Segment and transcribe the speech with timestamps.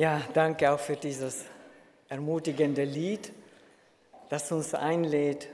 [0.00, 1.44] Ja, danke auch für dieses
[2.08, 3.34] ermutigende Lied,
[4.30, 5.46] das uns einlädt,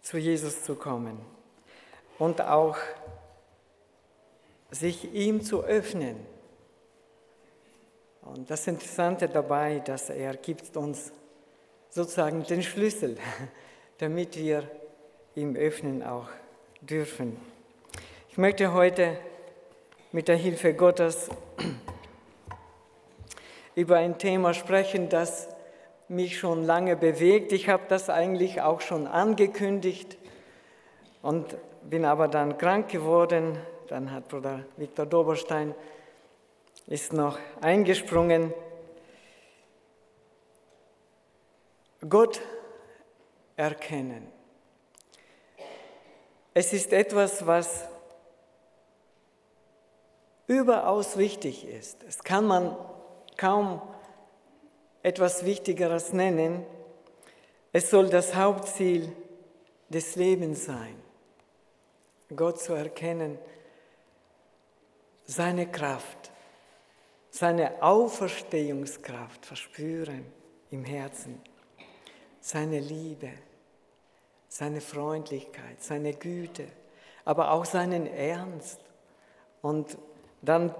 [0.00, 1.18] zu Jesus zu kommen
[2.20, 2.76] und auch
[4.70, 6.24] sich ihm zu öffnen.
[8.22, 11.10] Und das Interessante dabei, dass er gibt uns
[11.90, 13.18] sozusagen den Schlüssel,
[13.98, 14.70] damit wir
[15.34, 16.28] ihm öffnen auch
[16.80, 17.40] dürfen.
[18.30, 19.18] Ich möchte heute
[20.12, 21.28] mit der Hilfe Gottes
[23.74, 25.48] über ein Thema sprechen, das
[26.08, 27.52] mich schon lange bewegt.
[27.52, 30.18] Ich habe das eigentlich auch schon angekündigt
[31.22, 33.58] und bin aber dann krank geworden.
[33.88, 35.74] Dann hat Bruder Viktor Doberstein
[36.86, 38.52] ist noch eingesprungen.
[42.08, 42.40] Gott
[43.56, 44.28] erkennen.
[46.52, 47.88] Es ist etwas, was
[50.46, 52.04] überaus wichtig ist.
[52.04, 52.76] Es kann man
[53.36, 53.80] kaum
[55.02, 56.64] etwas Wichtigeres nennen.
[57.72, 59.12] Es soll das Hauptziel
[59.88, 60.96] des Lebens sein,
[62.34, 63.38] Gott zu erkennen,
[65.24, 66.30] seine Kraft,
[67.30, 70.24] seine Auferstehungskraft verspüren
[70.70, 71.40] im Herzen,
[72.40, 73.30] seine Liebe,
[74.48, 76.68] seine Freundlichkeit, seine Güte,
[77.24, 78.80] aber auch seinen Ernst
[79.62, 79.98] und
[80.42, 80.74] dann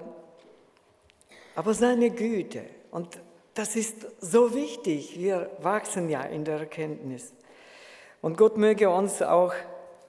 [1.55, 2.63] aber seine Güte.
[2.91, 3.21] Und
[3.55, 5.19] das ist so wichtig.
[5.19, 7.33] Wir wachsen ja in der Erkenntnis.
[8.21, 9.53] Und Gott möge uns auch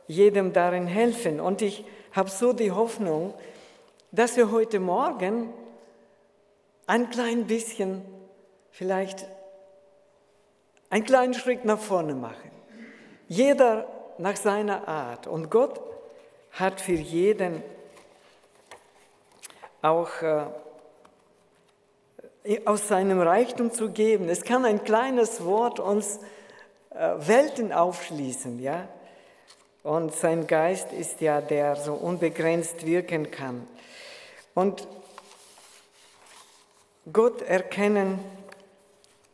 [0.07, 1.39] jedem darin helfen.
[1.39, 3.33] Und ich habe so die Hoffnung,
[4.11, 5.53] dass wir heute Morgen
[6.87, 8.03] ein klein bisschen,
[8.71, 9.27] vielleicht
[10.89, 12.51] einen kleinen Schritt nach vorne machen.
[13.27, 15.27] Jeder nach seiner Art.
[15.27, 15.81] Und Gott
[16.51, 17.61] hat für jeden
[19.81, 20.45] auch äh,
[22.65, 24.29] aus seinem Reichtum zu geben.
[24.29, 26.19] Es kann ein kleines Wort uns
[26.91, 28.87] äh, Welten aufschließen, ja.
[29.83, 33.67] Und sein Geist ist ja der so unbegrenzt wirken kann.
[34.55, 34.87] Und
[37.11, 38.19] Gott erkennen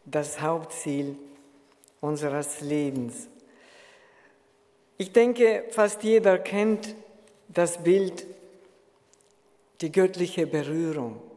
[0.03, 1.15] das Hauptziel
[2.01, 3.27] unseres Lebens.
[4.97, 6.95] Ich denke, fast jeder kennt
[7.47, 8.25] das Bild,
[9.79, 11.30] die göttliche Berührung.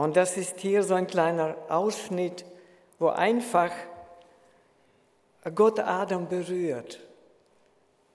[0.00, 2.46] Und das ist hier so ein kleiner Ausschnitt,
[2.98, 3.70] wo einfach
[5.54, 7.00] Gott Adam berührt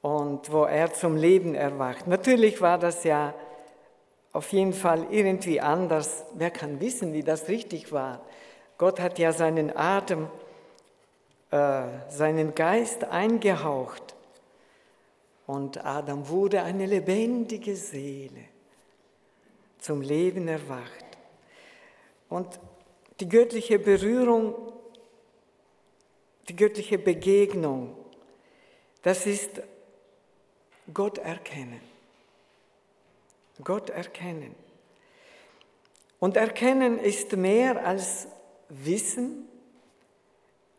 [0.02, 2.08] und wo er zum Leben erwacht.
[2.08, 3.36] Natürlich war das ja
[4.34, 6.24] auf jeden Fall irgendwie anders.
[6.34, 8.22] Wer kann wissen, wie das richtig war?
[8.80, 10.28] Gott hat ja seinen Atem,
[11.52, 14.16] äh, seinen Geist eingehaucht
[15.46, 18.46] und Adam wurde eine lebendige Seele,
[19.78, 21.05] zum Leben erwacht.
[22.30, 22.60] Und
[23.20, 24.74] die göttliche Berührung,
[26.50, 27.96] die göttliche Begegnung,
[29.02, 29.62] das ist
[30.94, 31.82] Gott erkennen.
[33.64, 34.56] Gott erkennen.
[36.20, 38.28] Und erkennen ist mehr als
[38.70, 39.48] Wissen.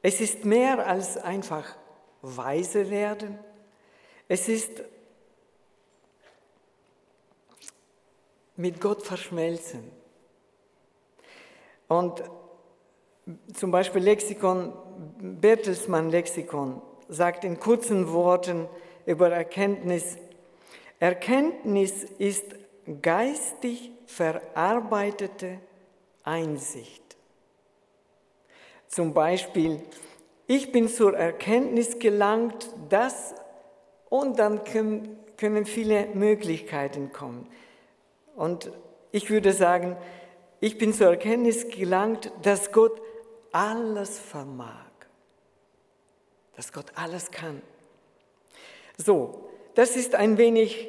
[0.03, 1.77] Es ist mehr als einfach
[2.23, 3.39] weise werden.
[4.29, 4.83] Es ist
[8.57, 9.91] mit Gott verschmelzen.
[11.89, 12.23] Und
[13.55, 14.73] zum Beispiel Lexikon,
[15.19, 18.69] Bertelsmann Lexikon sagt in kurzen Worten
[19.05, 20.17] über Erkenntnis,
[20.99, 22.55] Erkenntnis ist
[23.03, 25.59] geistig verarbeitete
[26.23, 27.03] Einsicht.
[28.89, 29.83] Zum Beispiel,
[30.47, 33.35] ich bin zur Erkenntnis gelangt, dass,
[34.09, 37.47] und dann können, können viele Möglichkeiten kommen.
[38.37, 38.71] Und
[39.11, 39.97] ich würde sagen,
[40.61, 43.01] ich bin zur Erkenntnis gelangt, dass Gott
[43.53, 44.91] alles vermag,
[46.55, 47.63] dass Gott alles kann.
[48.97, 50.89] So, das ist ein wenig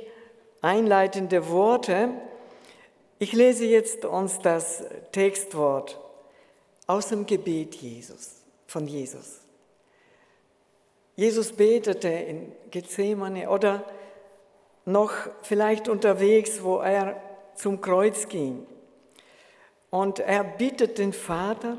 [0.61, 2.09] einleitende Worte.
[3.19, 5.99] Ich lese jetzt uns das Textwort
[6.85, 9.41] aus dem Gebet Jesus, von Jesus.
[11.15, 13.83] Jesus betete in Gethsemane oder
[14.85, 15.11] noch
[15.41, 17.21] vielleicht unterwegs, wo er
[17.55, 18.65] zum Kreuz ging.
[19.89, 21.77] Und er bittet den Vater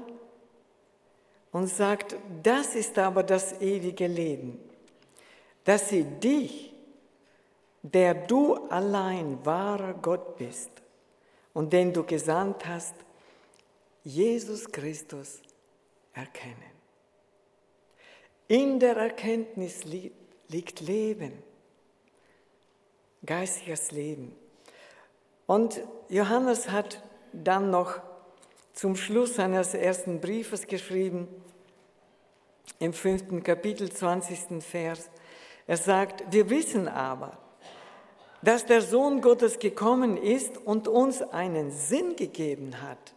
[1.53, 4.59] und sagt, das ist aber das ewige Leben,
[5.65, 6.75] dass sie dich,
[7.83, 10.71] der du allein wahrer Gott bist
[11.53, 12.95] und den du gesandt hast,
[14.05, 15.41] Jesus Christus
[16.13, 16.79] erkennen.
[18.49, 19.85] In der Erkenntnis
[20.49, 21.43] liegt Leben,
[23.25, 24.35] geistiges Leben.
[25.47, 27.03] Und Johannes hat
[27.33, 28.01] dann noch
[28.73, 31.29] zum Schluss seines ersten Briefes geschrieben,
[32.79, 34.63] im fünften Kapitel, 20.
[34.63, 35.11] Vers.
[35.67, 37.37] Er sagt, wir wissen aber,
[38.43, 43.15] dass der Sohn Gottes gekommen ist und uns einen Sinn gegeben hat,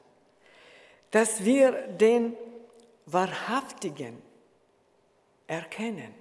[1.12, 2.36] dass wir den
[3.06, 4.22] Wahrhaftigen
[5.48, 6.14] erkennen.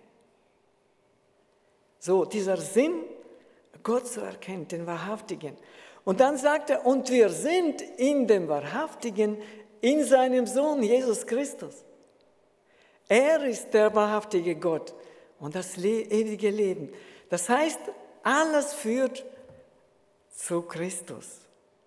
[1.99, 3.05] So, dieser Sinn,
[3.83, 5.57] Gott zu erkennen, den Wahrhaftigen.
[6.11, 9.41] Und dann sagt er, und wir sind in dem Wahrhaftigen,
[9.81, 11.85] in seinem Sohn Jesus Christus.
[13.09, 14.93] Er ist der wahrhaftige Gott
[15.39, 16.93] und das ewige Leben.
[17.29, 17.79] Das heißt,
[18.25, 19.25] alles führt
[20.35, 21.43] zu Christus,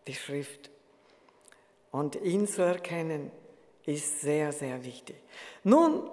[0.08, 0.72] die Schrift.
[1.92, 3.30] Und ihn zu erkennen,
[3.86, 5.18] ist sehr, sehr wichtig.
[5.66, 6.10] Nun,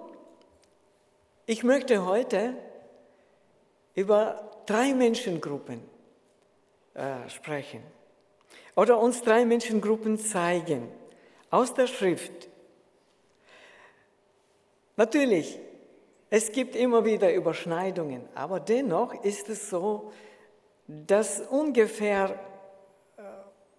[1.45, 2.57] ich möchte heute
[3.95, 5.81] über drei Menschengruppen
[6.93, 8.00] äh, sprechen
[8.75, 10.89] oder uns drei Menschengruppen zeigen
[11.49, 12.49] aus der Schrift.
[14.95, 15.59] Natürlich,
[16.29, 20.11] es gibt immer wieder Überschneidungen, aber dennoch ist es so,
[20.87, 22.39] dass ungefähr
[23.17, 23.21] äh,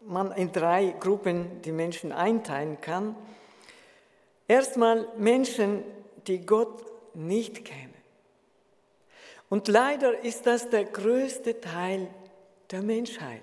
[0.01, 3.17] man in drei Gruppen die Menschen einteilen kann.
[4.49, 5.85] Erstmal Menschen,
[6.27, 6.85] die Gott
[7.15, 7.95] nicht kennen.
[9.49, 12.09] Und leider ist das der größte Teil
[12.71, 13.43] der Menschheit.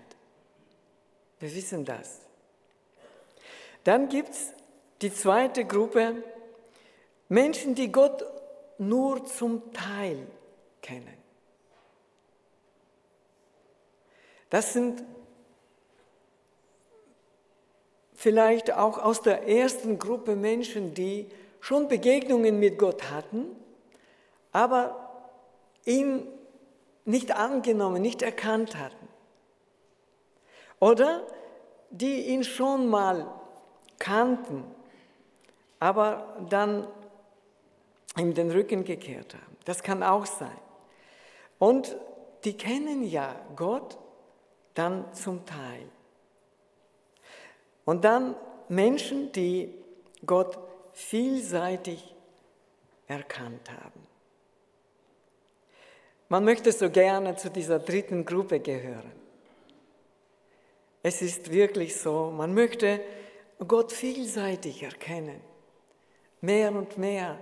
[1.40, 2.22] Wir wissen das.
[3.84, 4.54] Dann gibt es
[5.02, 6.24] die zweite Gruppe,
[7.30, 8.24] Menschen, die Gott
[8.78, 10.28] nur zum Teil
[10.82, 11.18] kennen.
[14.50, 15.04] Das sind
[18.14, 21.28] vielleicht auch aus der ersten Gruppe Menschen, die
[21.62, 23.56] schon Begegnungen mit Gott hatten,
[24.52, 25.28] aber
[25.86, 26.28] ihn
[27.06, 29.09] nicht angenommen, nicht erkannt hatten.
[30.80, 31.26] Oder
[31.90, 33.28] die ihn schon mal
[33.98, 34.64] kannten,
[35.80, 36.88] aber dann
[38.18, 39.58] ihm den Rücken gekehrt haben.
[39.66, 40.58] Das kann auch sein.
[41.58, 41.96] Und
[42.44, 43.98] die kennen ja Gott
[44.74, 45.90] dann zum Teil.
[47.86, 48.36] Und dann
[48.70, 49.74] Menschen, die
[50.26, 50.58] Gott
[50.94, 52.16] vielseitig
[53.08, 54.08] erkannt haben.
[56.30, 59.19] Man möchte so gerne zu dieser dritten Gruppe gehören.
[61.02, 63.00] Es ist wirklich so, man möchte
[63.68, 65.40] Gott vielseitig erkennen,
[66.42, 67.42] mehr und mehr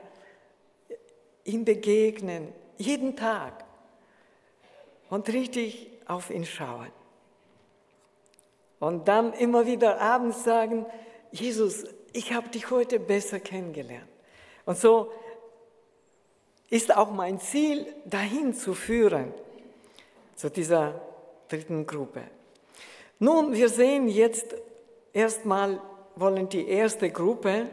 [1.44, 3.66] ihm begegnen, jeden Tag
[5.10, 6.92] und richtig auf ihn schauen.
[8.80, 10.86] Und dann immer wieder abends sagen,
[11.32, 14.08] Jesus, ich habe dich heute besser kennengelernt.
[14.66, 15.12] Und so
[16.70, 19.34] ist auch mein Ziel, dahin zu führen,
[20.36, 21.02] zu dieser
[21.48, 22.24] dritten Gruppe.
[23.20, 24.56] Nun, wir sehen jetzt
[25.14, 25.82] erstmal,
[26.16, 27.68] wollen die erste Gruppe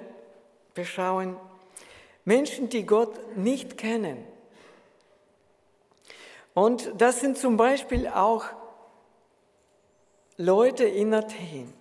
[0.72, 1.36] beschauen,
[2.24, 4.24] Menschen, die Gott nicht kennen.
[6.54, 8.46] Und das sind zum Beispiel auch
[10.36, 11.72] Leute in Athen.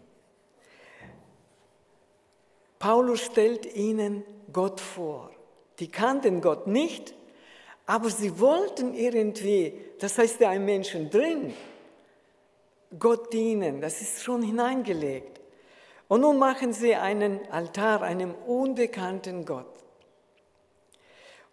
[2.79, 5.31] Paulus stellt ihnen Gott vor.
[5.79, 7.13] Die kannten Gott nicht,
[7.85, 11.53] aber sie wollten irgendwie, das heißt ja ein Menschen drin,
[12.99, 13.81] Gott dienen.
[13.81, 15.39] Das ist schon hineingelegt.
[16.07, 19.73] Und nun machen sie einen Altar einem unbekannten Gott.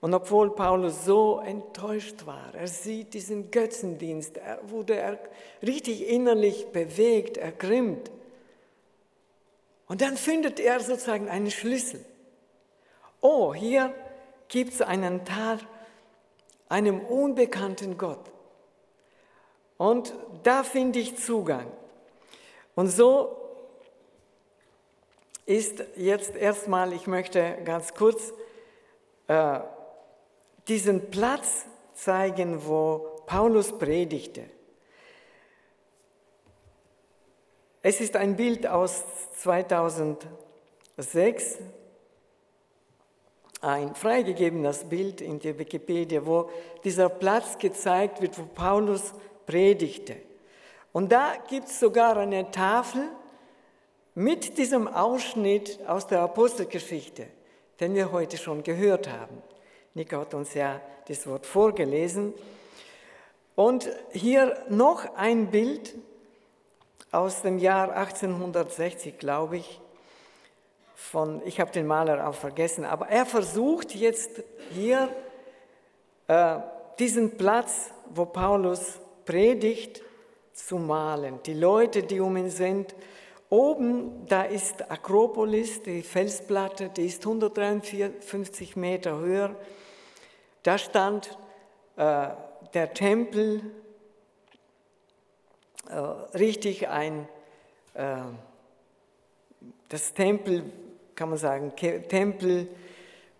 [0.00, 5.18] Und obwohl Paulus so enttäuscht war, er sieht diesen Götzendienst, er wurde er
[5.62, 8.10] richtig innerlich bewegt, ergrimmt.
[9.88, 12.04] Und dann findet er sozusagen einen Schlüssel.
[13.20, 13.92] Oh, hier
[14.48, 15.58] gibt es einen Tal
[16.68, 18.30] einem unbekannten Gott.
[19.80, 21.66] Und da finde ich Zugang.
[22.74, 23.34] Und so
[25.46, 28.34] ist jetzt erstmal, ich möchte ganz kurz
[29.26, 29.60] äh,
[30.68, 34.44] diesen Platz zeigen, wo Paulus predigte.
[37.80, 39.02] Es ist ein Bild aus
[39.38, 41.56] 2006,
[43.62, 46.50] ein freigegebenes Bild in der Wikipedia, wo
[46.84, 49.14] dieser Platz gezeigt wird, wo Paulus
[49.50, 50.16] predigte.
[50.92, 53.02] Und da gibt es sogar eine Tafel
[54.14, 57.26] mit diesem Ausschnitt aus der Apostelgeschichte,
[57.80, 59.42] den wir heute schon gehört haben.
[59.94, 62.32] Nick hat uns ja das Wort vorgelesen.
[63.56, 65.96] Und hier noch ein Bild
[67.10, 69.80] aus dem Jahr 1860, glaube ich,
[70.94, 75.08] von, ich habe den Maler auch vergessen, aber er versucht jetzt hier
[76.28, 76.58] äh,
[77.00, 80.02] diesen Platz, wo Paulus predigt,
[80.52, 81.38] zu malen.
[81.46, 82.96] Die Leute, die um ihn sind
[83.48, 89.54] oben, da ist Akropolis, die Felsplatte, die ist 153 Meter höher.
[90.64, 91.38] Da stand
[91.96, 92.28] äh,
[92.74, 93.62] der Tempel,
[95.88, 95.94] äh,
[96.36, 97.28] richtig ein,
[97.94, 98.16] äh,
[99.88, 100.64] das Tempel,
[101.14, 102.66] kann man sagen, Tempel,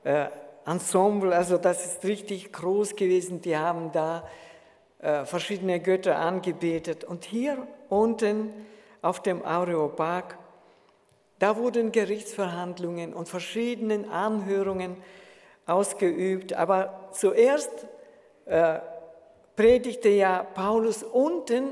[0.04, 0.26] äh,
[0.66, 3.40] Ensemble, also das ist richtig groß gewesen.
[3.40, 4.24] Die haben da
[5.00, 7.04] verschiedene Götter angebetet.
[7.04, 8.52] Und hier unten
[9.02, 10.36] auf dem Areopag,
[11.38, 14.96] da wurden Gerichtsverhandlungen und verschiedene Anhörungen
[15.66, 16.52] ausgeübt.
[16.52, 17.86] Aber zuerst
[18.44, 18.80] äh,
[19.56, 21.70] predigte ja Paulus unten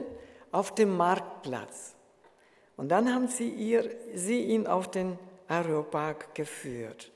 [0.52, 1.94] auf dem Marktplatz.
[2.76, 5.18] Und dann haben sie, ihr, sie ihn auf den
[5.48, 7.10] Areopag geführt.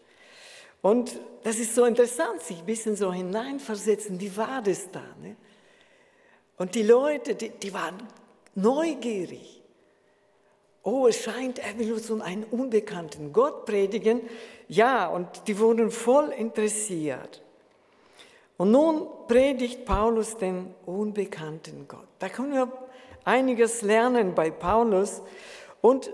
[0.83, 5.05] Und das ist so interessant, sich ein bisschen so hineinversetzen, wie war das da?
[5.23, 5.37] Ne?
[6.59, 8.07] Und die Leute, die, die waren
[8.55, 9.63] neugierig.
[10.85, 14.23] Oh, es scheint, er will uns einen unbekannten Gott predigen.
[14.69, 17.43] Ja, und die wurden voll interessiert.
[18.57, 22.09] Und nun predigt Paulus den unbekannten Gott.
[22.19, 22.71] Da können wir
[23.25, 25.23] einiges lernen bei Paulus.
[25.81, 26.13] Und,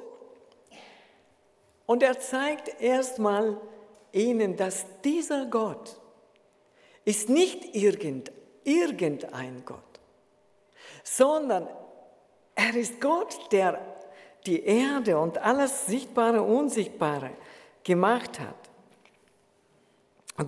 [1.87, 3.59] und er zeigt erstmal,
[4.13, 6.01] ihnen, dass dieser Gott
[7.05, 8.33] ist nicht irgend,
[8.65, 9.79] irgendein Gott,
[11.17, 11.69] sondern
[12.55, 13.81] er ist Gott, der
[14.47, 17.31] die Erde und alles Sichtbare Unsichtbare
[17.83, 18.57] gemacht hat.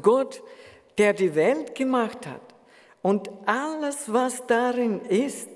[0.03, 0.43] Gott,
[0.99, 2.43] der die Welt gemacht hat
[3.03, 5.49] und alles, was darin ist.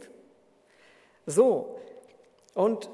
[1.26, 1.78] So,
[2.54, 2.90] und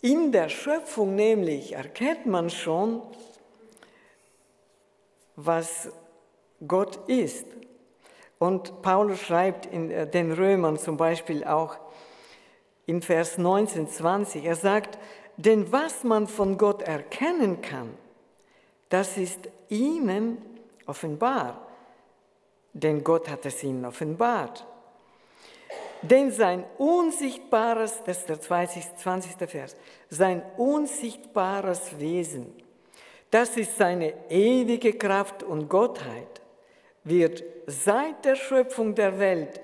[0.00, 3.02] in der Schöpfung nämlich erkennt man schon,
[5.36, 5.88] was
[6.66, 7.46] Gott ist.
[8.40, 11.76] Und Paulus schreibt in äh, den Römern zum Beispiel auch
[12.86, 14.98] in Vers 19, 20, er sagt,
[15.36, 17.90] denn was man von Gott erkennen kann,
[18.88, 20.38] das ist ihnen
[20.86, 21.66] offenbar,
[22.72, 24.66] denn Gott hat es ihnen offenbart.
[26.00, 29.50] Denn sein unsichtbares, das ist der 20.
[29.50, 29.76] Vers,
[30.08, 32.54] sein unsichtbares Wesen,
[33.30, 36.40] das ist seine ewige Kraft und Gottheit,
[37.10, 39.60] wird seit der Schöpfung der Welt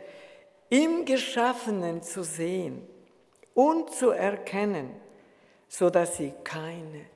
[0.69, 2.87] im Geschaffenen zu sehen
[3.55, 4.91] und zu erkennen,
[5.69, 7.07] sodass sie keine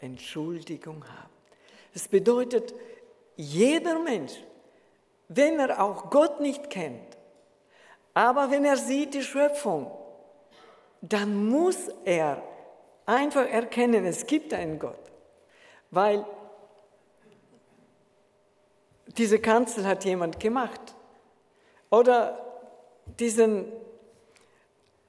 [0.00, 1.30] Entschuldigung haben.
[1.92, 2.74] Das bedeutet,
[3.36, 4.32] jeder Mensch,
[5.28, 7.16] wenn er auch Gott nicht kennt,
[8.14, 9.90] aber wenn er sieht die Schöpfung,
[11.02, 12.42] dann muss er
[13.04, 14.98] einfach erkennen, es gibt einen Gott.
[15.90, 16.24] Weil
[19.18, 20.80] diese Kanzel hat jemand gemacht.
[21.90, 22.44] Oder
[23.18, 23.66] diesen,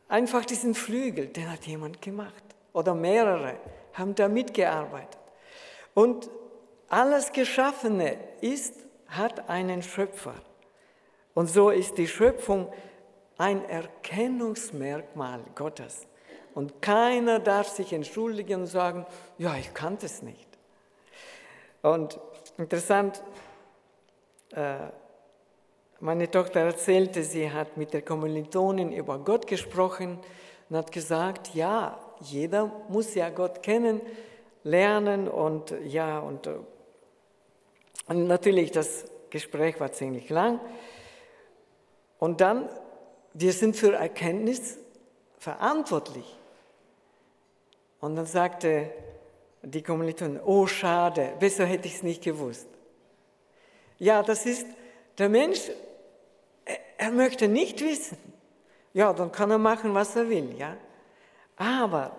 [0.07, 2.43] einfach diesen Flügel, den hat jemand gemacht.
[2.73, 3.55] Oder mehrere
[3.93, 5.17] haben da mitgearbeitet.
[5.93, 6.29] Und
[6.89, 8.75] alles Geschaffene ist,
[9.07, 10.35] hat einen Schöpfer.
[11.33, 12.71] Und so ist die Schöpfung
[13.37, 16.07] ein Erkennungsmerkmal Gottes.
[16.53, 19.05] Und keiner darf sich entschuldigen und sagen,
[19.37, 20.47] ja, ich kannte es nicht.
[21.83, 22.19] Und
[22.57, 23.23] interessant,
[25.99, 30.19] meine Tochter erzählte, sie hat mit der Kommilitonin über Gott gesprochen
[30.69, 34.01] und hat gesagt, ja, jeder muss ja Gott kennen,
[34.63, 36.55] lernen und ja, und, äh,
[38.07, 40.59] und natürlich das Gespräch war ziemlich lang.
[42.19, 42.69] Und dann,
[43.33, 44.77] wir sind für Erkenntnis
[45.37, 46.37] verantwortlich.
[47.99, 48.91] Und dann sagte
[49.61, 52.67] die Kommilitonen, oh schade, besser hätte ich es nicht gewusst.
[53.99, 54.67] Ja, das ist,
[55.17, 55.59] der Mensch,
[56.97, 58.17] er möchte nicht wissen.
[58.93, 60.75] Ja, dann kann er machen, was er will, ja.
[61.55, 62.15] Aber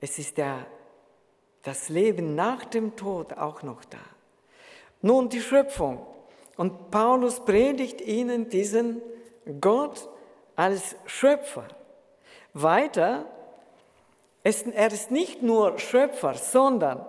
[0.00, 0.66] es ist der,
[1.62, 3.98] das Leben nach dem Tod auch noch da.
[5.02, 6.06] Nun die Schöpfung.
[6.56, 9.00] Und Paulus predigt ihnen diesen
[9.60, 10.08] Gott
[10.56, 11.68] als Schöpfer.
[12.52, 13.26] Weiter
[14.42, 17.04] er ist nicht nur Schöpfer, sondern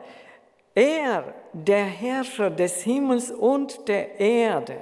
[0.76, 4.82] er, der Herrscher des Himmels und der Erde.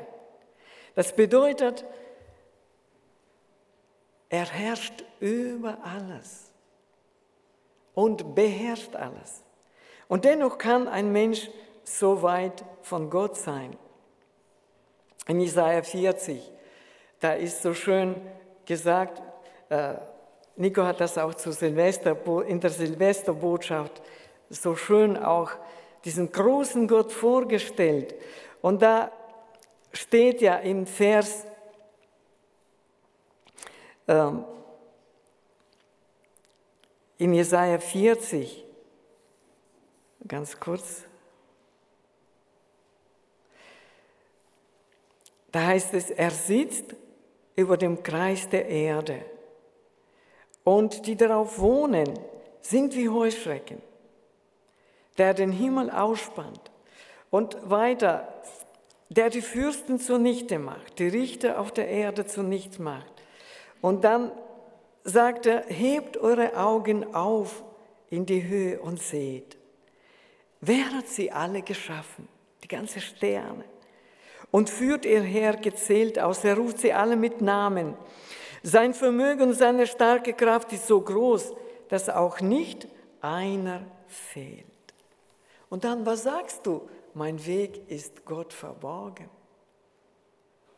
[0.96, 1.86] Das bedeutet,
[4.30, 6.52] er herrscht über alles
[7.94, 9.44] und beherrscht alles.
[10.08, 11.50] Und dennoch kann ein Mensch
[11.84, 13.76] so weit von Gott sein.
[15.28, 16.52] In Isaiah 40,
[17.20, 18.16] da ist so schön
[18.66, 19.22] gesagt,
[19.70, 19.96] äh,
[20.56, 22.18] Nico hat das auch zu Silvester,
[22.48, 24.02] in der Silvesterbotschaft
[24.50, 25.52] so schön auch
[26.08, 28.16] diesen großen Gott vorgestellt.
[28.62, 29.12] Und da
[29.92, 31.46] steht ja im Vers
[34.08, 34.46] ähm,
[37.18, 38.64] in Jesaja 40,
[40.26, 41.04] ganz kurz,
[45.52, 46.96] da heißt es, er sitzt
[47.58, 49.26] über dem Kreis der Erde
[50.64, 52.18] und die darauf wohnen,
[52.62, 53.82] sind wie Heuschrecken,
[55.18, 56.72] der den Himmel ausspannt.
[57.30, 58.28] Und weiter,
[59.10, 63.12] der die Fürsten zunichte macht, die Richter auf der Erde zunichte macht.
[63.82, 64.32] Und dann
[65.04, 67.64] sagt er, hebt eure Augen auf
[68.10, 69.58] in die Höhe und seht.
[70.60, 72.28] Wer hat sie alle geschaffen?
[72.64, 73.64] Die ganze Sterne.
[74.52, 76.44] Und führt ihr her gezählt aus.
[76.44, 77.96] Er ruft sie alle mit Namen.
[78.64, 81.54] Sein Vermögen und seine starke Kraft ist so groß,
[81.90, 82.88] dass auch nicht
[83.22, 84.67] einer fehlt.
[85.70, 86.88] Und dann, was sagst du?
[87.14, 89.30] Mein Weg ist Gott verborgen.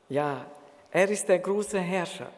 [0.08, 0.46] Ja,
[0.92, 2.32] er ist der große Herrscher.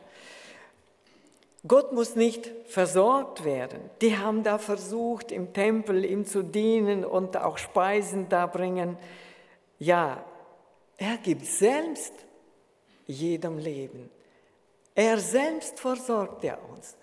[1.67, 3.79] Gott muss nicht versorgt werden.
[4.01, 8.97] Die haben da versucht, im Tempel ihm zu dienen und auch Speisen da bringen.
[9.77, 10.23] Ja,
[10.97, 12.13] er gibt selbst
[13.05, 14.09] jedem Leben.
[14.95, 16.97] Er selbst versorgt ja uns.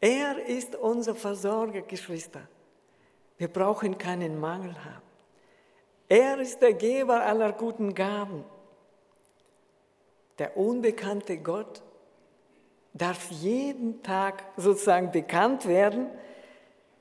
[0.00, 2.42] Er ist unser Versorger, Geschwister.
[3.42, 5.02] Wir brauchen keinen Mangel haben.
[6.08, 8.44] Er ist der Geber aller guten Gaben.
[10.38, 11.82] Der unbekannte Gott
[12.94, 16.06] darf jeden Tag sozusagen bekannt werden,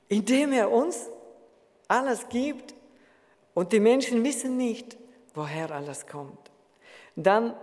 [0.09, 1.11] indem er uns
[1.87, 2.73] alles gibt
[3.53, 4.97] und die Menschen wissen nicht,
[5.35, 6.49] woher alles kommt.
[7.15, 7.53] Dann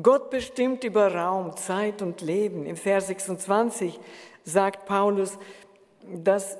[0.00, 2.64] Gott bestimmt über Raum, Zeit und Leben.
[2.64, 3.98] Im Vers 26
[4.44, 5.36] sagt Paulus,
[6.06, 6.58] dass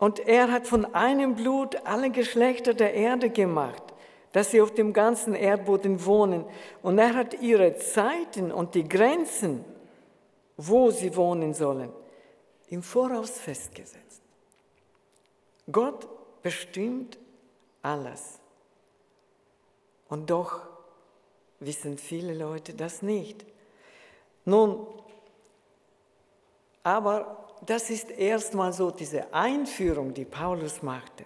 [0.00, 3.82] und er hat von einem Blut alle Geschlechter der Erde gemacht,
[4.32, 6.44] dass sie auf dem ganzen Erdboden wohnen.
[6.82, 9.64] Und er hat ihre Zeiten und die Grenzen
[10.62, 11.90] wo sie wohnen sollen,
[12.68, 14.20] im Voraus festgesetzt.
[15.72, 16.06] Gott
[16.42, 17.18] bestimmt
[17.80, 18.38] alles.
[20.08, 20.60] Und doch
[21.60, 23.46] wissen viele Leute das nicht.
[24.44, 24.86] Nun,
[26.82, 31.24] aber das ist erstmal so diese Einführung, die Paulus machte.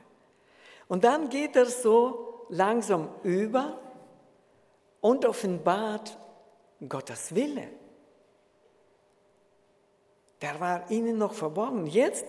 [0.89, 3.79] Und dann geht er so langsam über
[5.01, 6.19] und offenbart
[6.89, 7.69] Gottes Wille
[10.45, 11.87] der war ihnen noch verborgen.
[11.87, 12.27] Jetzt,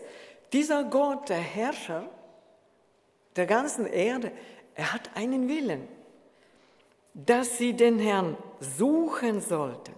[0.54, 2.10] dieser Gott, der Herrscher
[3.36, 4.32] der ganzen Erde,
[4.74, 5.86] er hat einen Willen,
[7.14, 9.94] dass sie den Herrn suchen sollten.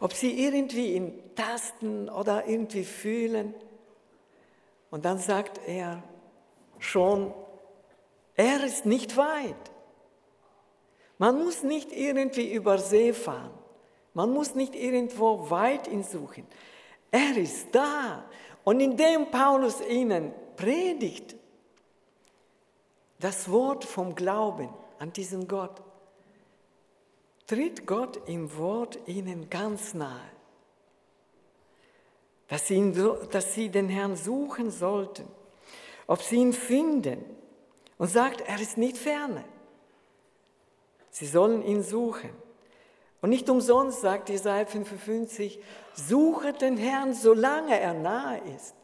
[0.00, 3.54] Ob sie irgendwie ihn tasten oder irgendwie fühlen.
[4.90, 6.02] Und dann sagt er
[6.78, 7.32] schon,
[8.34, 9.54] er ist nicht weit.
[11.18, 13.52] Man muss nicht irgendwie über See fahren.
[14.12, 16.46] Man muss nicht irgendwo weit ihn suchen.
[17.10, 18.24] Er ist da.
[18.64, 21.36] Und indem Paulus ihnen predigt,
[23.20, 25.82] das Wort vom Glauben an diesen Gott,
[27.46, 30.30] tritt Gott im Wort ihnen ganz nahe.
[32.48, 32.92] Dass sie,
[33.30, 35.26] dass sie den Herrn suchen sollten,
[36.06, 37.24] ob sie ihn finden
[37.98, 39.44] und sagt, er ist nicht ferne.
[41.10, 42.30] Sie sollen ihn suchen.
[43.22, 45.58] Und nicht umsonst sagt Jesaja 55,
[45.94, 48.74] suche den Herrn, solange er nahe ist.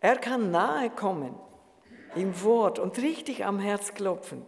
[0.00, 1.34] Er kann nahe kommen
[2.14, 4.46] im Wort und richtig am Herz klopfen.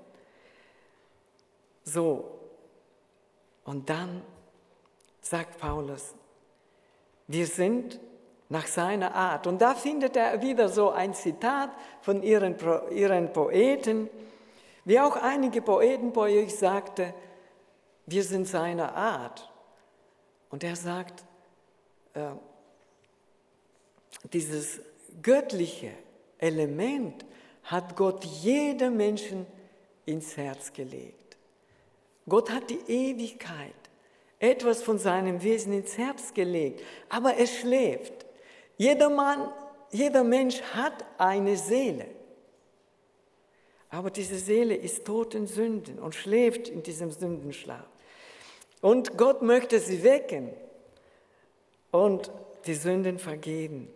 [1.84, 2.31] So.
[3.64, 4.22] Und dann
[5.20, 6.14] sagt Paulus,
[7.28, 8.00] wir sind
[8.48, 9.46] nach seiner Art.
[9.46, 11.70] Und da findet er wieder so ein Zitat
[12.02, 12.56] von ihren,
[12.90, 14.10] ihren Poeten,
[14.84, 17.14] wie auch einige Poeten bei euch sagten,
[18.06, 19.50] wir sind seiner Art.
[20.50, 21.24] Und er sagt,
[22.14, 22.32] äh,
[24.32, 24.80] dieses
[25.22, 25.92] göttliche
[26.38, 27.24] Element
[27.64, 29.46] hat Gott jedem Menschen
[30.04, 31.21] ins Herz gelegt.
[32.28, 33.74] Gott hat die Ewigkeit,
[34.38, 38.26] etwas von seinem Wesen ins Herz gelegt, aber er schläft.
[38.76, 39.52] Jeder Mann,
[39.90, 42.06] jeder Mensch hat eine Seele.
[43.90, 47.86] Aber diese Seele ist tot in Sünden und schläft in diesem Sündenschlaf.
[48.80, 50.50] Und Gott möchte sie wecken
[51.90, 52.30] und
[52.66, 53.88] die Sünden vergeben.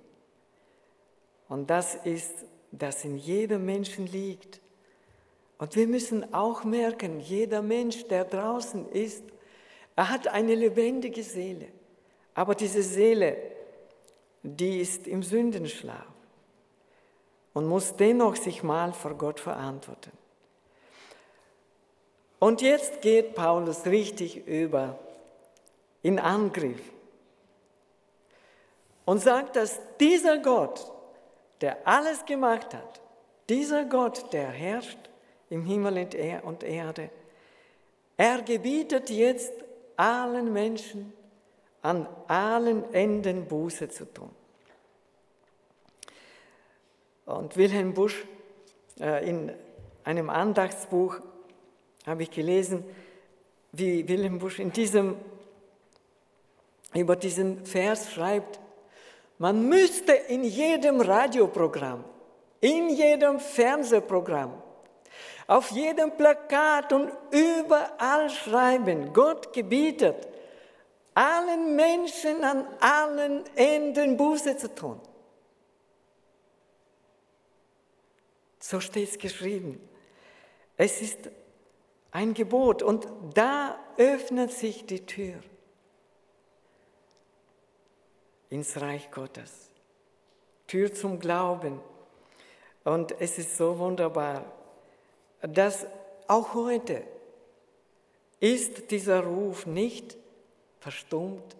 [1.48, 4.60] Und das ist, das in jedem Menschen liegt.
[5.58, 9.24] Und wir müssen auch merken, jeder Mensch, der draußen ist,
[9.94, 11.68] er hat eine lebendige Seele.
[12.34, 13.36] Aber diese Seele,
[14.42, 16.06] die ist im Sündenschlaf
[17.54, 20.12] und muss dennoch sich mal vor Gott verantworten.
[22.38, 24.98] Und jetzt geht Paulus richtig über
[26.02, 26.80] in Angriff.
[29.06, 30.92] und sagt, dass dieser Gott,
[31.62, 33.00] der alles gemacht hat,
[33.48, 34.98] dieser Gott, der herrscht
[35.50, 36.08] im Himmel
[36.42, 37.10] und Erde,
[38.16, 39.52] er gebietet jetzt
[39.96, 41.12] allen Menschen
[41.82, 44.30] an allen Enden Buße zu tun.
[47.26, 48.24] Und Wilhelm Busch
[49.00, 49.52] äh, in
[50.04, 51.20] einem Andachtsbuch
[52.06, 52.84] habe ich gelesen,
[53.72, 55.16] wie Wilhelm Busch in diesem,
[56.94, 58.60] über diesen Vers schreibt,
[59.38, 62.04] man müsste in jedem Radioprogramm,
[62.60, 64.62] in jedem Fernsehprogramm,
[65.46, 70.28] auf jedem Plakat und überall schreiben, Gott gebietet,
[71.14, 75.00] allen Menschen an allen Enden Buße zu tun.
[78.58, 79.80] So steht es geschrieben.
[80.76, 81.30] Es ist
[82.10, 85.34] ein Gebot und da öffnet sich die Tür
[88.50, 89.70] ins Reich Gottes.
[90.66, 91.80] Tür zum Glauben.
[92.84, 94.44] Und es ist so wunderbar,
[95.42, 95.86] dass
[96.28, 97.02] auch heute
[98.40, 100.16] ist dieser Ruf nicht
[100.80, 101.56] verstummt.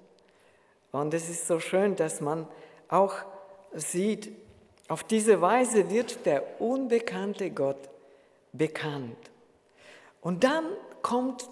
[0.93, 2.47] Und es ist so schön, dass man
[2.89, 3.15] auch
[3.73, 4.33] sieht,
[4.89, 7.89] auf diese Weise wird der unbekannte Gott
[8.53, 9.19] bekannt.
[10.21, 10.65] Und dann
[11.03, 11.49] kommt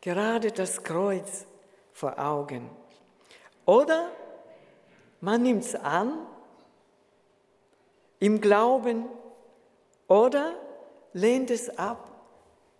[0.00, 1.46] gerade das Kreuz
[1.92, 2.68] vor Augen.
[3.64, 4.10] Oder
[5.20, 6.26] man nimmt es an
[8.18, 9.06] im Glauben
[10.08, 10.54] oder
[11.12, 12.10] lehnt es ab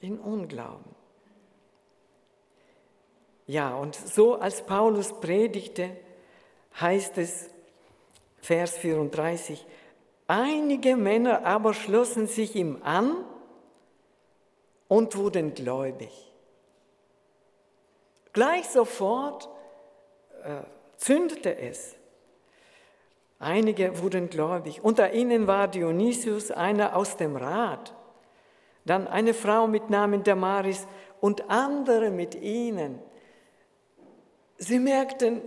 [0.01, 0.95] in Unglauben.
[3.47, 5.97] Ja, und so als Paulus predigte,
[6.81, 7.51] heißt es,
[8.40, 9.64] Vers 34.
[10.27, 13.25] Einige Männer aber schlossen sich ihm an
[14.88, 16.33] und wurden gläubig.
[18.33, 19.49] Gleich sofort
[20.42, 20.62] äh,
[20.97, 21.95] zündete es.
[23.38, 24.83] Einige wurden gläubig.
[24.83, 27.92] Unter ihnen war Dionysius, einer aus dem Rat.
[28.85, 30.87] Dann eine Frau mit Namen Damaris
[31.21, 32.99] und andere mit ihnen.
[34.59, 35.42] Sie merkten,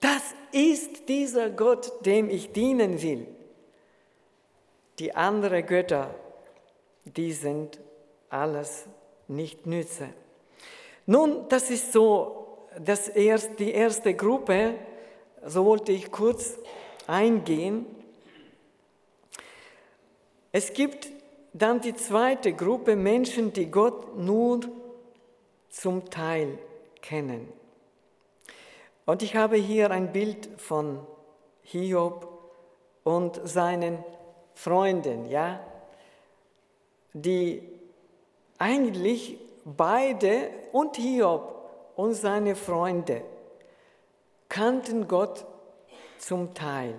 [0.00, 3.26] das ist dieser Gott, dem ich dienen will.
[4.98, 6.14] Die anderen Götter,
[7.04, 7.78] die sind
[8.30, 8.86] alles
[9.28, 10.08] nicht nütze.
[11.06, 14.74] Nun, das ist so das erst, die erste Gruppe,
[15.44, 16.58] so wollte ich kurz
[17.06, 17.86] eingehen.
[20.52, 21.08] Es gibt
[21.58, 24.60] dann die zweite Gruppe Menschen, die Gott nur
[25.68, 26.58] zum Teil
[27.02, 27.52] kennen.
[29.06, 31.06] Und ich habe hier ein Bild von
[31.62, 32.28] Hiob
[33.04, 34.04] und seinen
[34.54, 35.60] Freunden, ja,
[37.12, 37.62] die
[38.58, 43.22] eigentlich beide und Hiob und seine Freunde
[44.48, 45.46] kannten Gott
[46.18, 46.94] zum Teil.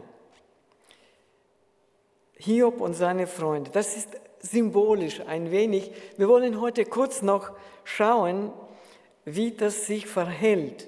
[2.38, 5.92] Hiob und seine Freunde, das ist symbolisch ein wenig.
[6.18, 7.52] Wir wollen heute kurz noch
[7.84, 8.52] schauen,
[9.26, 10.88] wie das sich verhält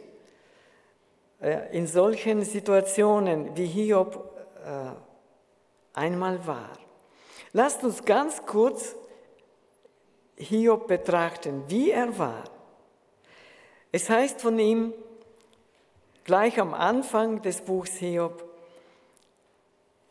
[1.42, 4.36] äh, in solchen Situationen, wie Hiob
[4.66, 6.70] äh, einmal war.
[7.54, 8.96] Lasst uns ganz kurz
[10.38, 12.44] Hiob betrachten, wie er war.
[13.92, 14.94] Es heißt von ihm
[16.24, 18.44] gleich am Anfang des Buchs Hiob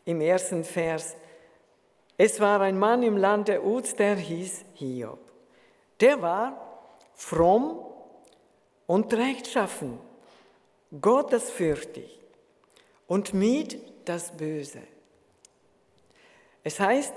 [0.05, 1.15] im ersten Vers,
[2.23, 5.17] es war ein Mann im Lande Uz, der hieß Hiob.
[5.99, 7.83] Der war fromm
[8.85, 9.97] und rechtschaffen
[11.01, 12.19] gottesfürchtig
[13.07, 14.83] und mied das Böse.
[16.63, 17.15] Es heißt,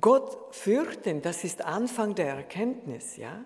[0.00, 3.44] Gott fürchten, das ist Anfang der Erkenntnis, ja?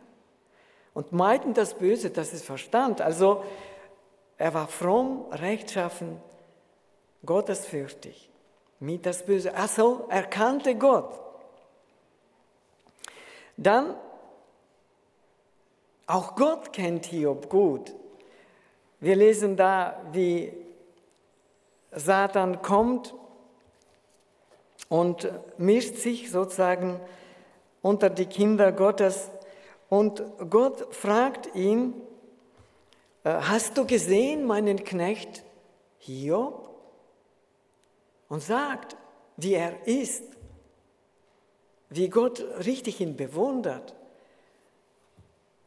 [0.92, 3.00] Und meiden das Böse, das ist Verstand.
[3.00, 3.42] Also
[4.36, 6.20] er war fromm, rechtschaffen,
[7.24, 8.29] gottesfürchtig,
[8.80, 9.54] mied das Böse.
[9.54, 11.20] Also er kannte Gott.
[13.56, 13.94] Dann,
[16.06, 17.94] auch Gott kennt Hiob gut.
[18.98, 20.52] Wir lesen da, wie
[21.92, 23.14] Satan kommt
[24.88, 27.00] und mischt sich sozusagen
[27.82, 29.30] unter die Kinder Gottes.
[29.88, 31.94] Und Gott fragt ihn,
[33.24, 35.42] äh, hast du gesehen meinen Knecht
[35.98, 36.59] Hiob?
[38.30, 38.96] Und sagt,
[39.36, 40.24] wie er ist,
[41.90, 43.94] wie Gott richtig ihn bewundert.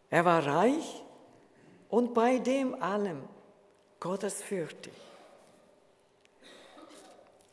[0.10, 1.04] Er war reich,
[1.94, 3.22] und bei dem allem
[4.00, 4.94] gottesfürchtig.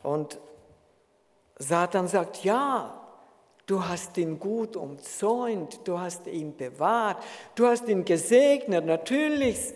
[0.03, 0.39] Und
[1.59, 3.07] Satan sagt, ja,
[3.67, 7.23] du hast ihn gut umzäunt, du hast ihn bewahrt,
[7.55, 9.75] du hast ihn gesegnet, natürlich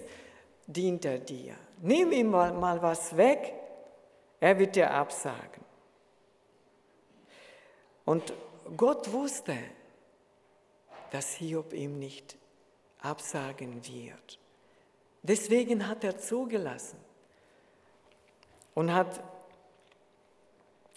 [0.67, 1.57] dient er dir.
[1.83, 3.53] nimm ihm mal was weg,
[4.45, 5.65] er wird dir absagen.
[8.05, 8.35] Und
[8.77, 9.57] Gott wusste,
[11.13, 12.37] dass Hiob ihm nicht
[13.01, 14.39] absagen wird.
[15.23, 16.99] Deswegen hat er zugelassen
[18.75, 19.23] und hat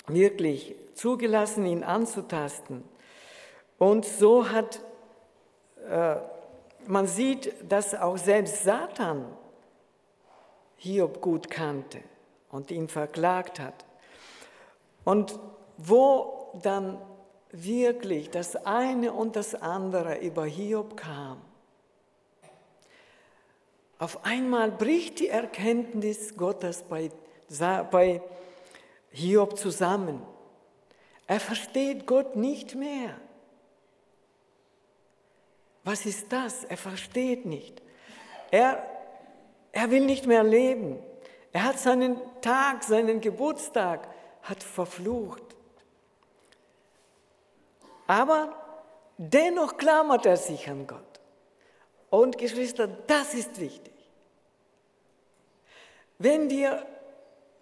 [0.08, 2.84] wirklich zugelassen, ihn anzutasten.
[3.78, 4.82] Und so hat,
[5.90, 6.18] äh,
[6.86, 9.26] man sieht, dass auch selbst Satan
[10.76, 12.04] Hiob gut kannte
[12.52, 13.86] und ihn verklagt hat.
[15.04, 15.40] Und
[15.78, 17.00] wo dann
[17.52, 21.42] wirklich das eine und das andere über Hiob kam,
[24.00, 27.10] auf einmal bricht die Erkenntnis Gottes bei,
[27.92, 28.22] bei
[29.12, 30.22] Hiob zusammen.
[31.26, 33.20] Er versteht Gott nicht mehr.
[35.84, 36.64] Was ist das?
[36.66, 37.82] Er versteht nicht.
[38.52, 38.86] Er,
[39.72, 41.00] er will nicht mehr leben.
[41.58, 44.08] Er hat seinen Tag, seinen Geburtstag,
[44.44, 45.42] hat verflucht.
[48.06, 48.54] Aber
[49.18, 51.20] dennoch klammert er sich an Gott.
[52.12, 53.92] Und Geschwister, das ist wichtig.
[56.20, 56.86] Wenn wir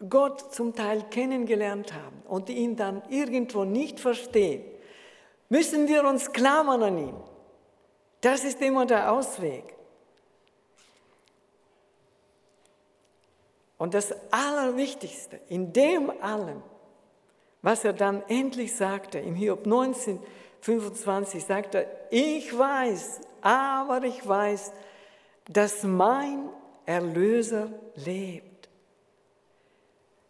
[0.09, 4.65] Gott zum Teil kennengelernt haben und ihn dann irgendwo nicht verstehen,
[5.47, 7.15] müssen wir uns klammern an ihn.
[8.19, 9.74] Das ist immer der Ausweg.
[13.77, 16.61] Und das Allerwichtigste in dem allem,
[17.61, 20.19] was er dann endlich sagte, im Hiob 19,
[20.61, 24.71] 25 sagt er, ich weiß, aber ich weiß,
[25.49, 26.49] dass mein
[26.85, 28.69] Erlöser lebt.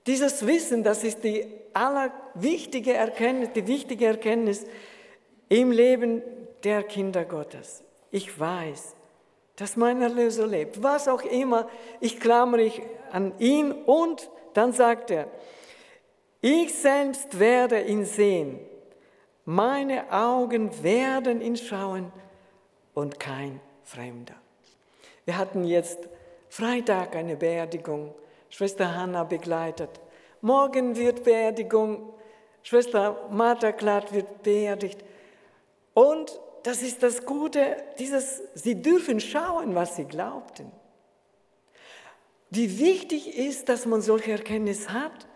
[0.07, 4.65] Dieses Wissen, das ist die allerwichtige Erkenntnis, die wichtige Erkenntnis
[5.49, 6.21] im Leben
[6.63, 7.83] der Kinder Gottes.
[8.11, 8.95] Ich weiß,
[9.55, 10.81] dass mein Erlöser lebt.
[10.83, 11.67] Was auch immer,
[11.99, 12.81] ich klammere mich
[13.15, 15.27] an ihn und dann sagt er,
[16.41, 18.59] ich selbst werde ihn sehen,
[19.45, 22.11] meine Augen werden ihn schauen
[22.93, 24.35] und kein Fremder.
[25.23, 25.99] Wir hatten jetzt
[26.49, 28.13] Freitag eine Beerdigung,
[28.49, 29.89] Schwester Hanna begleitet.
[30.41, 32.13] Morgen wird Beerdigung,
[32.63, 35.03] Schwester Martha Klatt wird beerdigt.
[35.93, 40.71] Und das ist das Gute, dieses, sie dürfen schauen, was sie glaubten.
[42.55, 45.27] Wie wichtig ist, dass man solche Erkenntnis hat.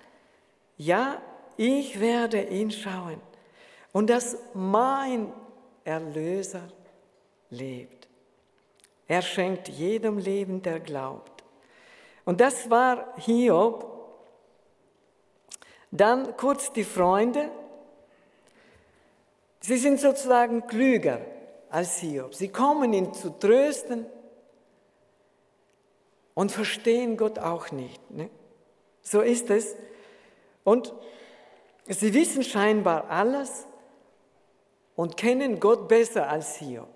[0.77, 1.21] Ja,
[1.57, 3.19] ich werde ihn schauen
[3.91, 5.33] und dass mein
[5.83, 6.63] Erlöser
[7.49, 8.07] lebt.
[9.07, 11.43] Er schenkt jedem Leben, der glaubt.
[12.23, 13.85] Und das war Hiob.
[15.91, 17.49] Dann kurz die Freunde.
[19.59, 21.19] Sie sind sozusagen klüger
[21.69, 22.33] als Hiob.
[22.33, 24.05] Sie kommen ihn zu trösten
[26.33, 28.11] und verstehen Gott auch nicht.
[28.11, 28.29] Ne?
[29.01, 29.75] So ist es.
[30.63, 30.93] Und
[31.87, 33.65] sie wissen scheinbar alles
[34.95, 36.89] und kennen Gott besser als Hiob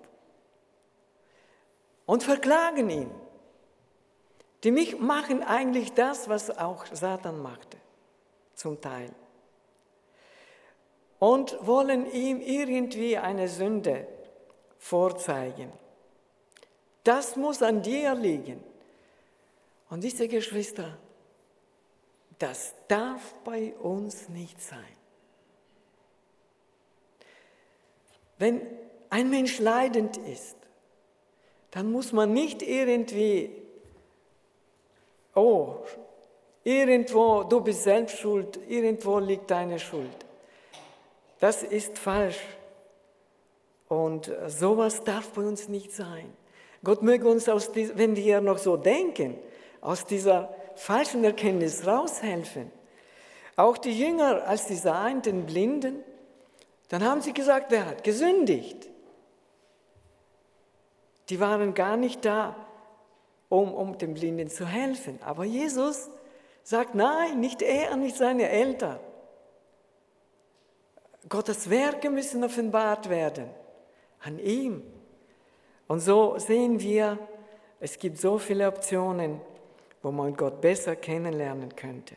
[2.06, 3.10] und verklagen ihn.
[4.62, 7.76] Die machen eigentlich das, was auch Satan machte,
[8.54, 9.10] zum Teil
[11.18, 14.06] und wollen ihm irgendwie eine Sünde
[14.78, 15.72] vorzeigen.
[17.02, 18.62] Das muss an dir liegen.
[19.90, 20.98] Und diese Geschwister,
[22.38, 24.80] das darf bei uns nicht sein.
[28.38, 28.62] Wenn
[29.10, 30.56] ein Mensch leidend ist,
[31.70, 33.50] dann muss man nicht irgendwie,
[35.34, 35.76] oh,
[36.64, 40.24] irgendwo, du bist selbst schuld, irgendwo liegt deine Schuld.
[41.40, 42.40] Das ist falsch.
[43.88, 46.32] Und sowas darf bei uns nicht sein.
[46.82, 49.38] Gott möge uns, aus die, wenn wir noch so denken,
[49.84, 52.72] aus dieser falschen Erkenntnis raushelfen.
[53.54, 56.02] Auch die Jünger, als sie sahen den Blinden,
[56.88, 58.88] dann haben sie gesagt, wer hat gesündigt?
[61.28, 62.56] Die waren gar nicht da,
[63.48, 65.18] um, um dem Blinden zu helfen.
[65.22, 66.08] Aber Jesus
[66.62, 68.98] sagt, nein, nicht er, nicht seine Eltern.
[71.28, 73.50] Gottes Werke müssen offenbart werden
[74.20, 74.82] an ihm.
[75.86, 77.18] Und so sehen wir,
[77.80, 79.40] es gibt so viele Optionen,
[80.04, 82.14] wo man Gott besser kennenlernen könnte.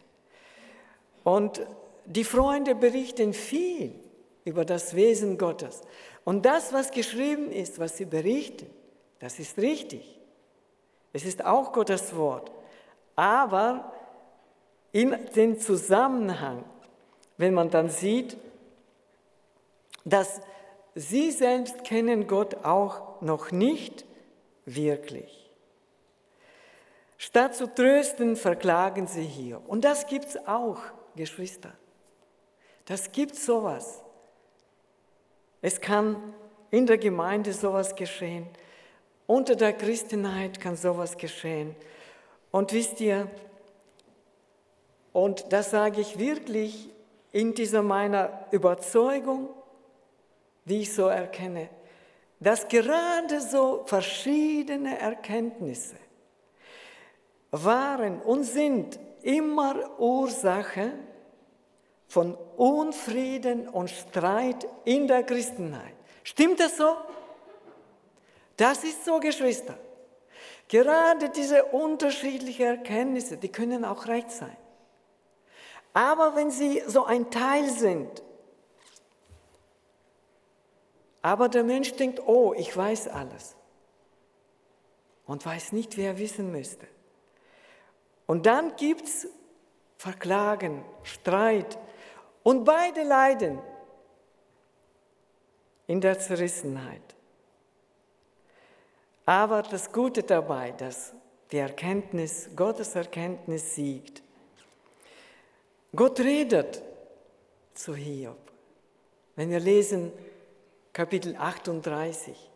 [1.23, 1.65] Und
[2.06, 3.95] die Freunde berichten viel
[4.43, 5.82] über das Wesen Gottes.
[6.26, 8.67] Und das, was geschrieben ist, was sie berichten,
[9.19, 10.19] das ist richtig.
[11.13, 12.52] Es ist auch Gottes Wort.
[13.15, 13.93] Aber
[14.91, 16.65] in den Zusammenhang,
[17.38, 18.38] wenn man dann sieht,
[20.04, 20.41] dass
[20.93, 24.06] sie selbst kennen Gott auch noch nicht
[24.65, 25.47] wirklich.
[27.18, 29.62] Statt zu trösten, verklagen sie hier.
[29.68, 30.80] Und das gibt es auch,
[31.16, 31.74] Geschwister.
[32.86, 34.04] Das gibt sowas.
[35.62, 36.34] Es kann
[36.70, 38.48] in der Gemeinde sowas geschehen.
[39.26, 41.76] Unter der Christenheit kann sowas geschehen.
[42.52, 43.30] Und wisst ihr,
[45.12, 46.90] und das sage ich wirklich
[47.32, 49.50] in dieser meiner Überzeugung,
[50.66, 51.70] wie ich so erkenne,
[52.40, 55.96] dass gerade so verschiedene Erkenntnisse
[57.52, 60.94] waren und sind immer Ursache
[62.08, 65.94] von Unfrieden und Streit in der Christenheit.
[66.24, 66.96] Stimmt das so?
[68.56, 69.78] Das ist so, Geschwister.
[70.68, 74.58] Gerade diese unterschiedlichen Erkenntnisse, die können auch recht sein.
[75.94, 78.24] Aber wenn sie so ein Teil sind,
[81.22, 83.56] aber der Mensch denkt, oh, ich weiß alles
[85.26, 86.88] und weiß nicht, wie er wissen müsste.
[88.28, 89.28] Und dann gibt es
[89.98, 91.80] Verklagen, Streit
[92.44, 93.60] und beide leiden
[95.88, 97.02] in der Zerrissenheit.
[99.26, 101.13] Aber das Gute dabei, dass
[101.52, 104.22] die Erkenntnis, Gottes Erkenntnis siegt.
[105.96, 106.84] Gott redet
[107.74, 108.38] zu Hiob.
[109.36, 110.12] Wenn wir lesen
[110.94, 112.50] Kapitel 38,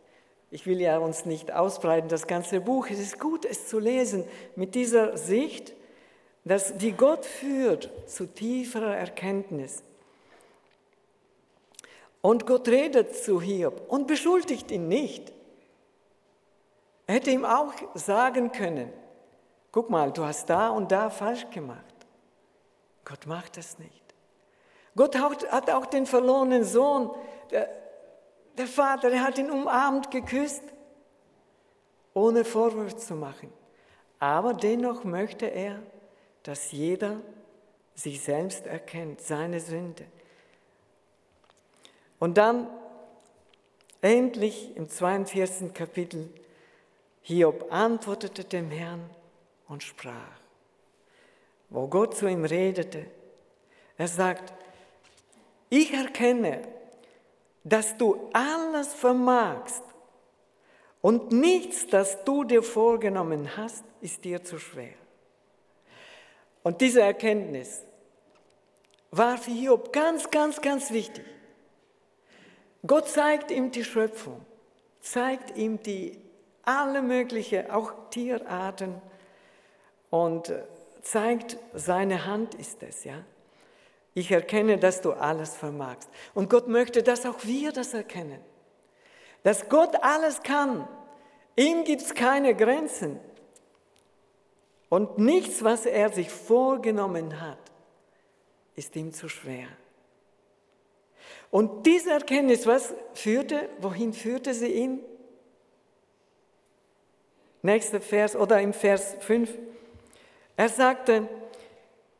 [0.52, 4.26] ich will ja uns nicht ausbreiten, das ganze Buch, es ist gut, es zu lesen
[4.56, 5.74] mit dieser Sicht,
[6.44, 9.84] dass die Gott führt zu tieferer Erkenntnis.
[12.22, 15.32] Und Gott redet zu Hiob und beschuldigt ihn nicht.
[17.08, 18.92] Er hätte ihm auch sagen können,
[19.72, 21.80] guck mal, du hast da und da falsch gemacht.
[23.06, 24.02] Gott macht das nicht.
[24.96, 27.12] Gott hat auch den verlorenen Sohn,
[27.50, 27.70] der,
[28.58, 30.64] der Vater, hat ihn umarmt, geküsst,
[32.14, 33.52] ohne Vorwurf zu machen.
[34.20, 35.82] Aber dennoch möchte er,
[36.44, 37.22] dass jeder
[37.96, 40.06] sich selbst erkennt, seine Sünde.
[42.20, 42.68] Und dann
[44.02, 45.74] endlich im 42.
[45.74, 46.30] Kapitel,
[47.24, 49.10] Hiob antwortete dem Herrn
[49.68, 50.40] und sprach,
[51.70, 53.06] wo Gott zu ihm redete.
[53.98, 54.54] Er sagt,
[55.70, 56.62] ich erkenne,
[57.64, 59.84] dass du alles vermagst
[61.02, 64.94] und nichts, das du dir vorgenommen hast, ist dir zu schwer.
[66.64, 67.84] Und diese Erkenntnis
[69.12, 71.26] war für Hiob ganz, ganz, ganz wichtig.
[72.86, 74.46] Gott zeigt ihm die Schöpfung,
[75.02, 76.20] zeigt ihm die
[76.64, 79.02] alle möglichen, auch Tierarten
[80.10, 80.64] und äh,
[81.02, 83.24] zeigt, seine Hand ist es, ja.
[84.14, 86.10] Ich erkenne, dass du alles vermagst.
[86.34, 88.42] Und Gott möchte, dass auch wir das erkennen.
[89.44, 90.88] Dass Gott alles kann.
[91.56, 93.20] Ihm gibt es keine Grenzen.
[94.90, 97.60] Und nichts, was er sich vorgenommen hat,
[98.76, 99.68] ist ihm zu schwer.
[101.50, 105.00] Und diese Erkenntnis, was führte, wohin führte sie ihn?
[107.62, 109.50] Nächster Vers oder im Vers 5.
[110.58, 111.28] Er sagte,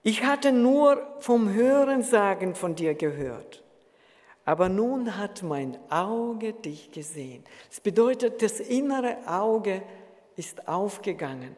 [0.04, 3.64] ich hatte nur vom Hörensagen von dir gehört,
[4.46, 7.44] aber nun hat mein Auge dich gesehen.
[7.70, 9.84] Das bedeutet, das innere Auge
[10.36, 11.56] ist aufgegangen.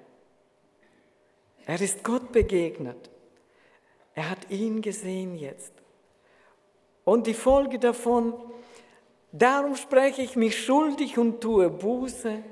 [1.66, 3.10] Er ist Gott begegnet.
[4.16, 5.74] Er hat ihn gesehen jetzt.
[7.06, 8.34] Und die Folge davon,
[9.32, 12.44] darum spreche ich mich schuldig und tue Buße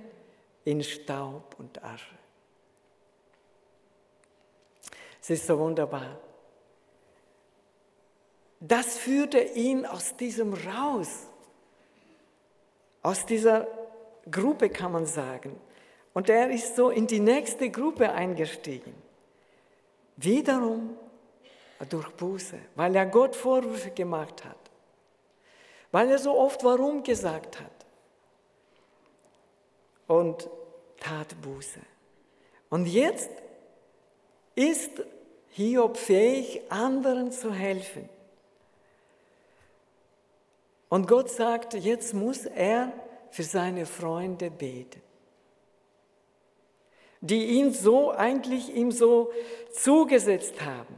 [0.64, 2.16] in Staub und Asche.
[5.22, 6.18] Es ist so wunderbar.
[8.60, 11.28] Das führte ihn aus diesem raus,
[13.02, 13.68] aus dieser
[14.30, 15.60] Gruppe kann man sagen.
[16.14, 18.94] Und er ist so in die nächste Gruppe eingestiegen.
[20.18, 20.98] Wiederum
[21.90, 24.58] durch Buße, weil er Gott Vorwürfe gemacht hat,
[25.92, 27.86] weil er so oft warum gesagt hat
[30.08, 30.48] und
[31.00, 31.80] tat Buße.
[32.70, 33.32] Und jetzt
[34.56, 34.92] ist
[35.52, 38.08] Hiob fähig, anderen zu helfen.
[40.90, 42.92] Und Gott sagt, jetzt muss er
[43.32, 45.02] für seine Freunde beten,
[47.22, 49.32] die ihn so eigentlich ihm so
[49.72, 50.96] zugesetzt haben.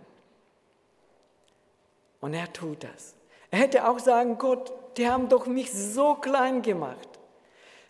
[2.22, 3.16] Und er tut das.
[3.52, 7.10] Er hätte auch sagen, Gott, die haben doch mich so klein gemacht.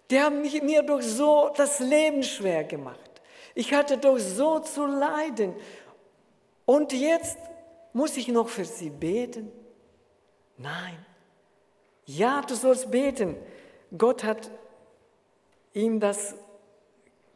[0.10, 3.13] Die haben mich, mir doch so das Leben schwer gemacht.
[3.56, 5.54] Ich hatte doch so zu leiden.
[6.66, 7.38] Und jetzt
[7.94, 9.52] muss ich noch für sie beten?
[10.58, 11.06] Nein.
[12.06, 13.38] Ja, du sollst beten.
[13.96, 14.50] Gott hat
[15.74, 16.36] ihm das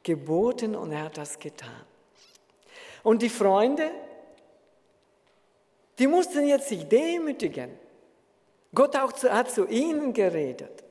[0.03, 1.85] geboten und er hat das getan.
[3.03, 3.91] Und die Freunde,
[5.99, 7.71] die mussten jetzt sich demütigen.
[8.73, 10.83] Gott auch zu, hat zu ihnen geredet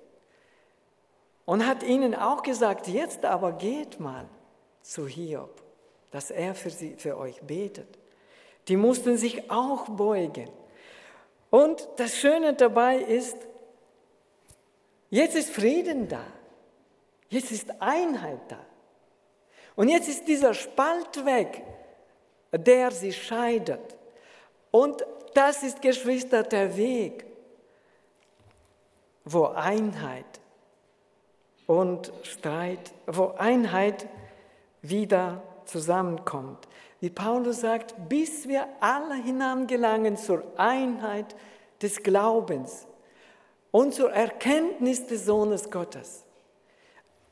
[1.45, 4.29] und hat ihnen auch gesagt, jetzt aber geht mal
[4.87, 5.63] zu Hiob,
[6.13, 7.99] dass er für, sie, für euch betet.
[8.69, 10.49] Die mussten sich auch beugen.
[11.51, 13.37] Und das Schöne dabei ist,
[15.11, 16.25] jetzt ist Frieden da.
[17.29, 18.65] Jetzt ist Einheit da.
[19.75, 21.65] Und jetzt ist dieser Spalt weg,
[22.53, 23.97] der sie scheidet.
[24.71, 27.27] Und das ist, Geschwister, der Weg,
[29.25, 30.25] wo Einheit
[31.67, 34.09] und Streit, wo Einheit
[34.89, 36.67] wieder zusammenkommt.
[37.01, 41.37] Wie Paulus sagt, bis wir alle hinangelangen zur Einheit
[41.83, 42.87] des Glaubens
[43.71, 46.25] und zur Erkenntnis des Sohnes Gottes.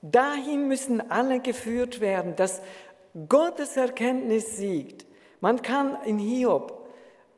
[0.03, 2.61] Dahin müssen alle geführt werden, dass
[3.29, 5.07] Gottes Erkenntnis siegt.
[5.41, 6.87] Man kann in Hiob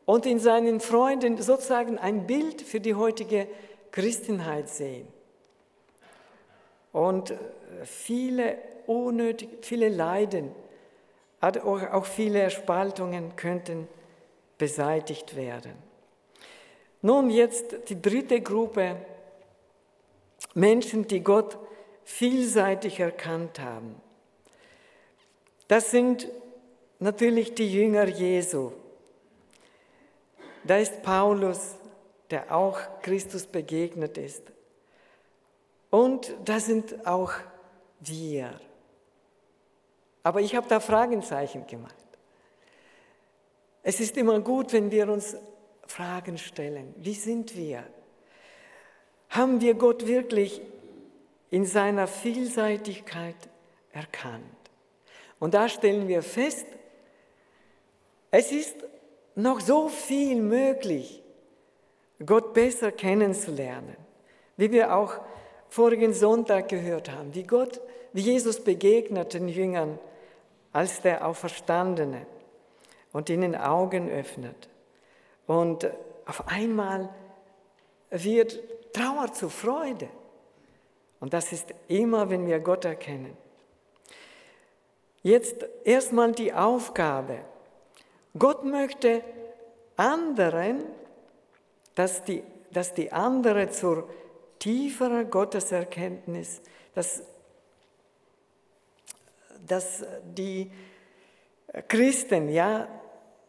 [0.05, 3.47] und in seinen Freunden sozusagen ein Bild für die heutige
[3.93, 5.07] Christenheit sehen.
[6.93, 7.35] Und
[7.85, 10.53] viele unnötig, viele Leiden,
[11.41, 13.89] auch viele Spaltungen könnten
[14.59, 15.73] beseitigt werden.
[17.03, 18.97] Nun jetzt die dritte Gruppe
[20.55, 21.59] Menschen, die Gott
[22.05, 24.01] vielseitig erkannt haben.
[25.69, 26.29] Das sind
[26.99, 28.73] natürlich die Jünger Jesu.
[30.65, 31.77] Da ist Paulus,
[32.31, 34.43] der auch Christus begegnet ist.
[35.91, 37.33] Und da sind auch
[38.01, 38.61] wir.
[40.27, 41.95] Aber ich habe da Fragenzeichen gemacht.
[43.85, 45.37] Es ist immer gut, wenn wir uns
[45.87, 46.93] Fragen stellen.
[46.97, 47.85] Wie sind wir?
[49.29, 50.61] Haben wir Gott wirklich
[51.51, 53.37] in seiner Vielseitigkeit
[53.93, 54.43] erkannt.
[55.39, 56.67] Und da stellen wir fest,
[58.33, 58.75] es ist
[59.37, 61.23] noch so viel möglich,
[62.27, 63.97] Gott besser kennenzulernen,
[64.57, 65.21] wie wir auch
[65.69, 67.81] vorigen Sonntag gehört haben, wie Gott,
[68.13, 70.01] wie Jesus begegnet den Jüngern
[70.77, 72.27] als der Auferstandene
[73.11, 74.69] und ihnen Augen öffnet.
[75.47, 75.91] Und
[76.27, 77.09] auf einmal
[78.11, 78.61] wird
[78.93, 80.11] Trauer zu Freude.
[81.19, 83.35] Und das ist immer, wenn wir Gott erkennen.
[85.23, 87.39] Jetzt erstmal die Aufgabe.
[88.39, 89.23] Gott möchte
[89.97, 90.85] anderen,
[91.95, 94.11] dass die, dass die andere zur
[94.59, 96.61] tieferen Gotteserkenntnis,
[96.95, 97.23] dass,
[99.67, 100.71] dass die
[101.89, 102.89] Christen, ja,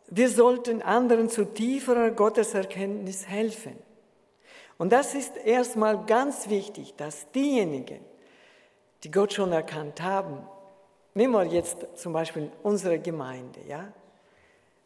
[0.09, 3.77] wir sollten anderen zu tieferer Gotteserkenntnis helfen.
[4.77, 7.99] Und das ist erstmal ganz wichtig, dass diejenigen,
[9.03, 10.47] die Gott schon erkannt haben,
[11.13, 13.91] nehmen wir jetzt zum Beispiel unsere Gemeinde, ja?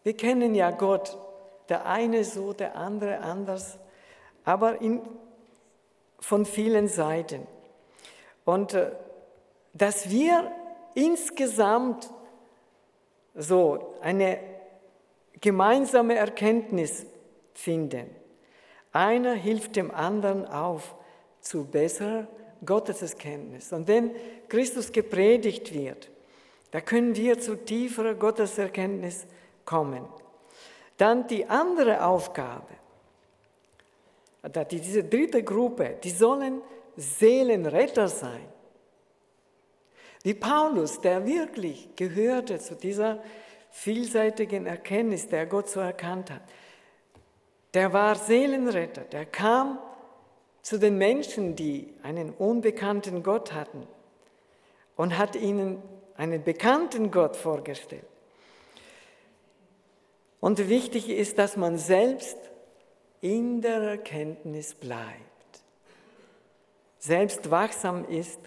[0.04, 1.18] Wir kennen ja Gott,
[1.70, 3.78] der eine so, der andere anders,
[4.44, 5.02] aber in,
[6.20, 7.46] von vielen Seiten.
[8.46, 8.92] Und äh,
[9.74, 10.52] dass wir
[10.96, 12.10] insgesamt
[13.36, 14.40] so eine
[15.40, 17.06] gemeinsame Erkenntnis
[17.54, 18.22] finden
[18.92, 20.96] einer hilft dem anderen auf
[21.40, 22.28] zu besserer
[22.66, 23.72] Gotteserkenntnis.
[23.72, 24.12] Und wenn
[24.48, 26.10] Christus gepredigt wird,
[26.72, 29.26] da können wir zu tieferer Gotteserkenntnis
[29.66, 30.06] kommen.
[30.98, 32.74] Dann die andere Aufgabe,
[34.70, 36.62] diese dritte Gruppe, die sollen
[36.96, 38.46] Seelenretter sein.
[40.24, 43.24] Wie Paulus, der wirklich gehörte zu dieser
[43.72, 46.44] vielseitigen Erkenntnis, der Gott so erkannt hat
[47.74, 49.80] der war Seelenretter, der kam
[50.62, 53.88] zu den Menschen, die einen unbekannten Gott hatten
[54.96, 55.82] und hat ihnen
[56.16, 58.06] einen bekannten Gott vorgestellt.
[60.40, 62.38] Und wichtig ist, dass man selbst
[63.22, 65.64] in der Erkenntnis bleibt,
[66.98, 68.40] selbst wachsam ist,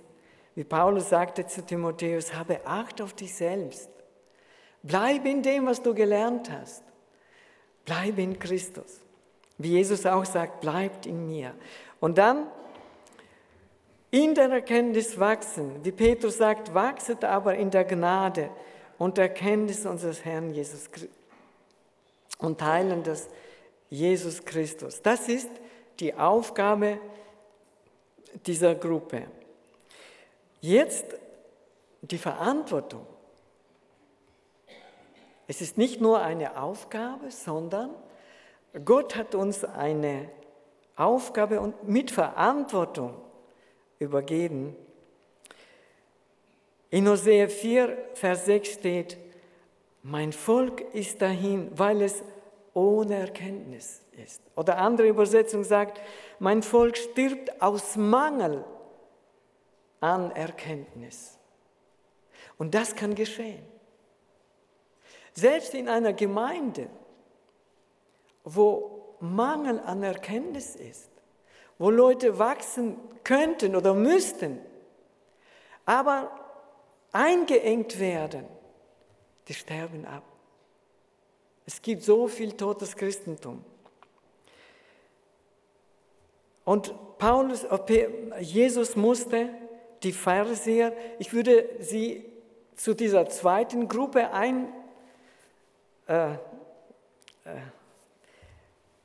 [0.54, 3.88] wie Paulus sagte zu Timotheus, habe Acht auf dich selbst.
[4.82, 6.84] Bleib in dem, was du gelernt hast.
[7.84, 9.00] Bleib in Christus.
[9.58, 11.54] Wie Jesus auch sagt, bleibt in mir.
[12.00, 12.46] Und dann
[14.10, 15.84] in der Erkenntnis wachsen.
[15.84, 18.50] Wie Petrus sagt, wachset aber in der Gnade
[18.98, 21.24] und der Erkenntnis unseres Herrn Jesus Christus
[22.38, 23.28] und teilen das
[23.90, 25.02] Jesus Christus.
[25.02, 25.50] Das ist
[26.00, 26.98] die Aufgabe
[28.46, 29.26] dieser Gruppe.
[30.64, 31.04] Jetzt
[32.00, 33.06] die Verantwortung.
[35.46, 37.90] Es ist nicht nur eine Aufgabe, sondern
[38.82, 40.30] Gott hat uns eine
[40.96, 43.14] Aufgabe und mit Verantwortung
[43.98, 44.74] übergeben.
[46.88, 49.18] In Hosea 4, Vers 6 steht,
[50.02, 52.22] mein Volk ist dahin, weil es
[52.72, 54.40] ohne Erkenntnis ist.
[54.56, 56.00] Oder andere Übersetzung sagt,
[56.38, 58.64] mein Volk stirbt aus Mangel
[60.00, 61.38] an Erkenntnis.
[62.58, 63.64] Und das kann geschehen.
[65.32, 66.88] Selbst in einer Gemeinde,
[68.44, 71.10] wo Mangel an Erkenntnis ist,
[71.78, 74.60] wo Leute wachsen könnten oder müssten,
[75.86, 76.30] aber
[77.12, 78.46] eingeengt werden,
[79.48, 80.22] die sterben ab.
[81.66, 83.64] Es gibt so viel totes Christentum.
[86.64, 89.50] Und Paulus, äh, Jesus musste
[90.04, 92.24] die Pharisäer, ich würde sie
[92.76, 94.72] zu dieser zweiten Gruppe ein,
[96.06, 96.36] äh, äh,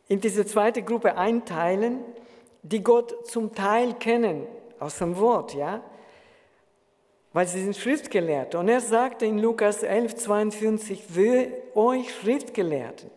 [0.07, 1.99] in diese zweite Gruppe einteilen,
[2.63, 4.47] die Gott zum Teil kennen
[4.79, 5.83] aus dem Wort, ja,
[7.31, 8.57] weil sie sind Schriftgelehrte.
[8.57, 13.11] Und er sagte in Lukas 11, 42, Weh euch Schriftgelehrten,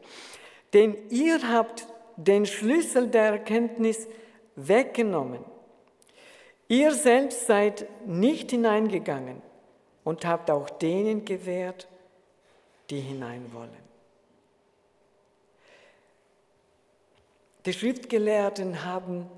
[0.74, 4.06] denn ihr habt den Schlüssel der Erkenntnis
[4.54, 5.51] weggenommen.
[6.72, 9.42] Ihr selbst seid nicht hineingegangen
[10.04, 11.86] und habt auch denen gewährt,
[12.88, 13.76] die hinein wollen.
[17.66, 19.28] Die Schriftgelehrten haben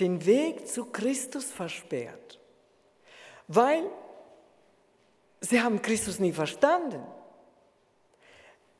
[0.00, 2.38] den Weg zu Christus versperrt,
[3.48, 3.84] weil
[5.40, 7.02] sie haben Christus nie verstanden.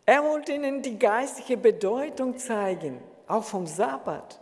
[0.05, 4.38] Er wollte ihnen die geistliche Bedeutung zeigen, auch vom Sabbat,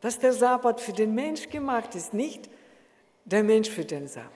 [0.00, 2.48] dass der Sabbat für den Mensch gemacht ist, nicht
[3.30, 4.32] der Mensch für den Sabbat.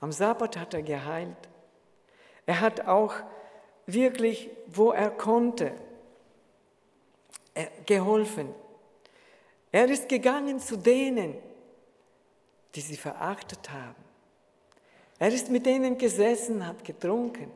[0.00, 1.36] Am Sabbat hat er geheilt.
[2.46, 3.14] Er hat auch
[3.86, 5.72] wirklich, wo er konnte,
[7.86, 8.54] geholfen.
[9.70, 11.36] Er ist gegangen zu denen,
[12.74, 14.02] die sie verachtet haben.
[15.18, 17.50] Er ist mit denen gesessen, hat getrunken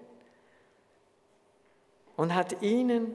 [2.17, 3.15] und hat ihnen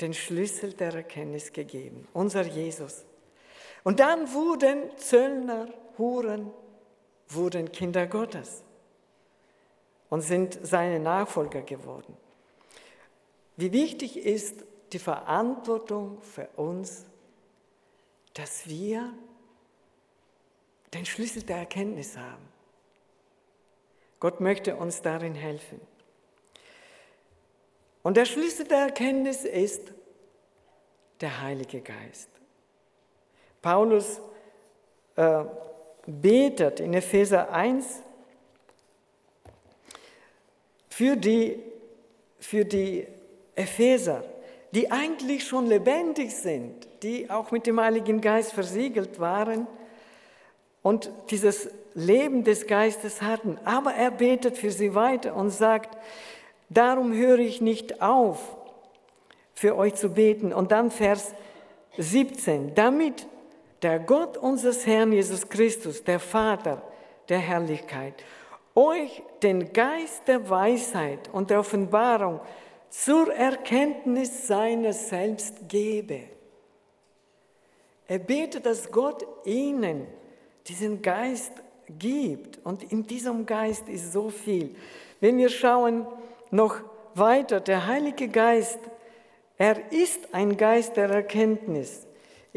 [0.00, 3.04] den Schlüssel der Erkenntnis gegeben, unser Jesus.
[3.88, 5.66] Und dann wurden Zöllner,
[5.96, 6.52] Huren,
[7.26, 8.62] wurden Kinder Gottes
[10.10, 12.14] und sind seine Nachfolger geworden.
[13.56, 14.62] Wie wichtig ist
[14.92, 17.06] die Verantwortung für uns,
[18.34, 19.10] dass wir
[20.92, 22.46] den Schlüssel der Erkenntnis haben.
[24.20, 25.80] Gott möchte uns darin helfen.
[28.02, 29.94] Und der Schlüssel der Erkenntnis ist
[31.22, 32.28] der Heilige Geist.
[33.62, 34.20] Paulus
[35.16, 35.44] äh,
[36.06, 38.02] betet in Epheser 1
[40.88, 41.58] für die,
[42.38, 43.06] für die
[43.54, 44.24] Epheser,
[44.72, 49.66] die eigentlich schon lebendig sind, die auch mit dem Heiligen Geist versiegelt waren
[50.82, 53.58] und dieses Leben des Geistes hatten.
[53.64, 55.96] Aber er betet für sie weiter und sagt,
[56.68, 58.56] darum höre ich nicht auf,
[59.52, 60.52] für euch zu beten.
[60.52, 61.34] Und dann Vers
[61.96, 63.26] 17, damit
[63.82, 66.82] der Gott unseres Herrn Jesus Christus, der Vater
[67.28, 68.14] der Herrlichkeit,
[68.74, 72.40] euch den Geist der Weisheit und der Offenbarung
[72.90, 76.22] zur Erkenntnis seiner selbst gebe.
[78.06, 80.06] Er betet, dass Gott ihnen
[80.66, 81.52] diesen Geist
[81.98, 82.58] gibt.
[82.64, 84.74] Und in diesem Geist ist so viel.
[85.20, 86.06] Wenn wir schauen
[86.50, 86.76] noch
[87.14, 88.78] weiter, der Heilige Geist,
[89.56, 92.06] er ist ein Geist der Erkenntnis.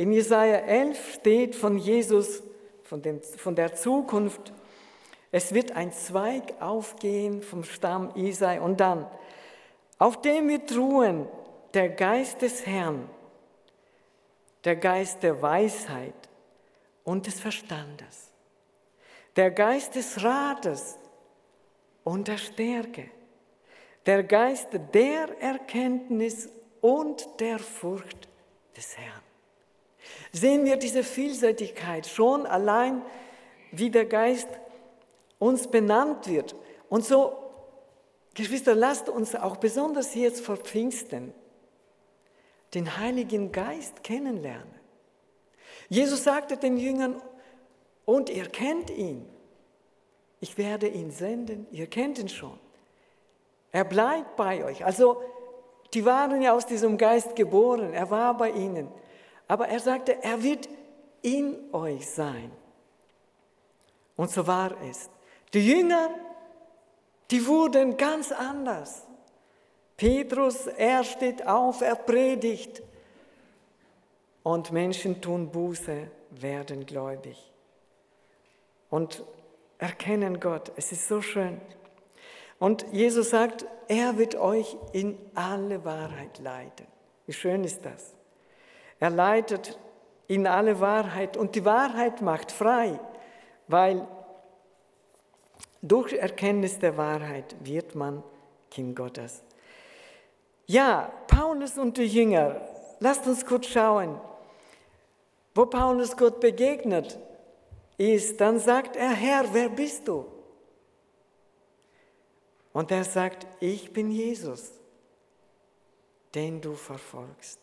[0.02, 2.41] In Jesaja 11 steht von Jesus,
[2.82, 4.52] von, dem, von der Zukunft,
[5.32, 9.06] es wird ein Zweig aufgehen vom Stamm Isai und dann,
[9.99, 11.28] auf dem wir truhen,
[11.76, 13.08] der Geist des Herrn,
[14.64, 16.16] der Geist der Weisheit
[17.04, 18.32] und des Verstandes,
[19.36, 20.97] der Geist des Rates
[22.04, 23.12] und der Stärke,
[24.08, 26.49] der Geist der Erkenntnis
[26.82, 28.28] und der Furcht
[28.76, 29.30] des Herrn
[30.32, 33.01] sehen wir diese Vielseitigkeit schon allein,
[33.72, 34.47] wie der Geist
[35.39, 36.55] uns benannt wird.
[36.89, 37.36] Und so,
[38.34, 41.34] Geschwister, lasst uns auch besonders jetzt vor Pfingsten
[42.74, 44.74] den Heiligen Geist kennenlernen.
[45.89, 47.22] Jesus sagte den Jüngern,
[48.05, 49.26] und ihr kennt ihn.
[50.39, 52.59] Ich werde ihn senden, ihr kennt ihn schon.
[53.72, 54.84] Er bleibt bei euch.
[54.84, 55.22] Also,
[55.93, 58.89] die waren ja aus diesem Geist geboren, er war bei ihnen.
[59.52, 60.70] Aber er sagte, er wird
[61.22, 62.54] in euch sein.
[64.16, 65.10] Und so war es.
[65.54, 66.10] Die Jünger,
[67.30, 69.06] die wurden ganz anders.
[69.97, 72.82] Petrus, er steht auf, er predigt.
[74.41, 77.52] Und Menschen tun Buße, werden gläubig.
[78.89, 79.22] Und
[79.80, 80.72] erkennen Gott.
[80.78, 81.60] Es ist so schön.
[82.58, 86.88] Und Jesus sagt, er wird euch in alle Wahrheit leiten.
[87.26, 88.16] Wie schön ist das?
[89.02, 89.80] Er leitet
[90.28, 92.99] in alle Wahrheit und die Wahrheit macht frei,
[93.68, 94.08] weil
[95.82, 98.24] durch Erkenntnis der Wahrheit wird man
[98.70, 99.43] Kind Gottes.
[100.68, 102.62] Ja, Paulus und die Jünger,
[102.99, 104.22] lasst uns kurz schauen,
[105.56, 107.18] wo Paulus Gott begegnet
[107.97, 110.28] ist, dann sagt er, Herr, wer bist du?
[112.72, 114.72] Und er sagt, ich bin Jesus,
[116.36, 117.61] den du verfolgst.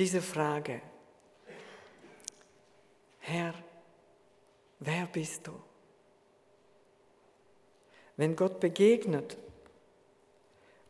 [0.00, 0.80] Diese Frage,
[3.18, 3.52] Herr,
[4.78, 5.52] wer bist du?
[8.16, 9.36] Wenn Gott begegnet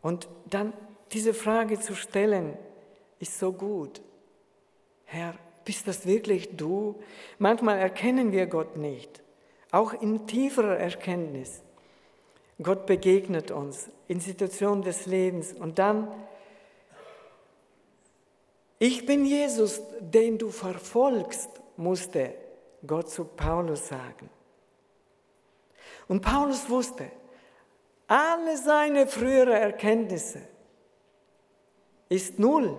[0.01, 0.73] und dann
[1.11, 2.57] diese Frage zu stellen,
[3.19, 4.01] ist so gut.
[5.07, 5.35] Herr,
[5.65, 7.03] bist das wirklich du?
[7.41, 9.25] Manchmal erkennen wir Gott nicht,
[9.73, 11.63] auch in tieferer Erkenntnis.
[12.63, 16.07] Gott begegnet uns in Situationen des Lebens und dann,
[18.83, 22.35] ich bin Jesus, den du verfolgst, musste
[22.87, 24.31] Gott zu Paulus sagen.
[26.09, 27.11] Und Paulus wusste,
[28.09, 30.41] alle seine frühere Erkenntnisse
[32.09, 32.79] ist null.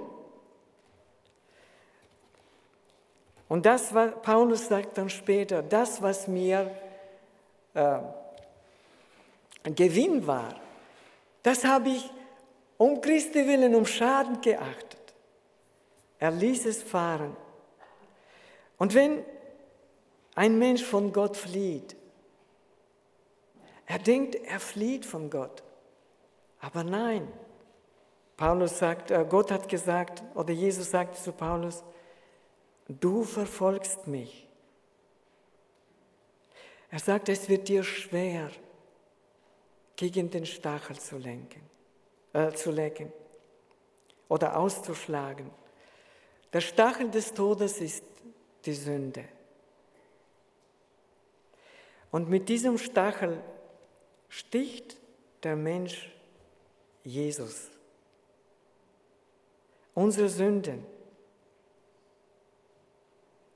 [3.48, 6.76] Und das, was Paulus sagt dann später, das, was mir
[7.76, 8.00] äh,
[9.76, 10.56] Gewinn war,
[11.44, 12.10] das habe ich
[12.78, 15.01] um Christi willen, um Schaden geachtet.
[16.22, 17.36] Er ließ es fahren.
[18.78, 19.26] Und wenn
[20.36, 21.96] ein Mensch von Gott flieht,
[23.88, 25.64] er denkt, er flieht von Gott.
[26.60, 27.28] Aber nein,
[28.38, 31.84] Paulus sagt, äh, Gott hat gesagt, oder Jesus sagte zu Paulus,
[32.88, 34.48] du verfolgst mich.
[36.92, 38.52] Er sagt, es wird dir schwer,
[39.96, 41.62] gegen den Stachel zu lenken,
[42.34, 43.12] äh, zu lecken
[44.30, 45.50] oder auszuschlagen.
[46.54, 48.04] Der Stachel des Todes ist
[48.66, 49.26] die Sünde.
[52.12, 53.42] Und mit diesem Stachel
[54.28, 54.98] sticht
[55.44, 56.12] der Mensch
[57.04, 57.70] Jesus.
[59.94, 60.86] Unsere Sünden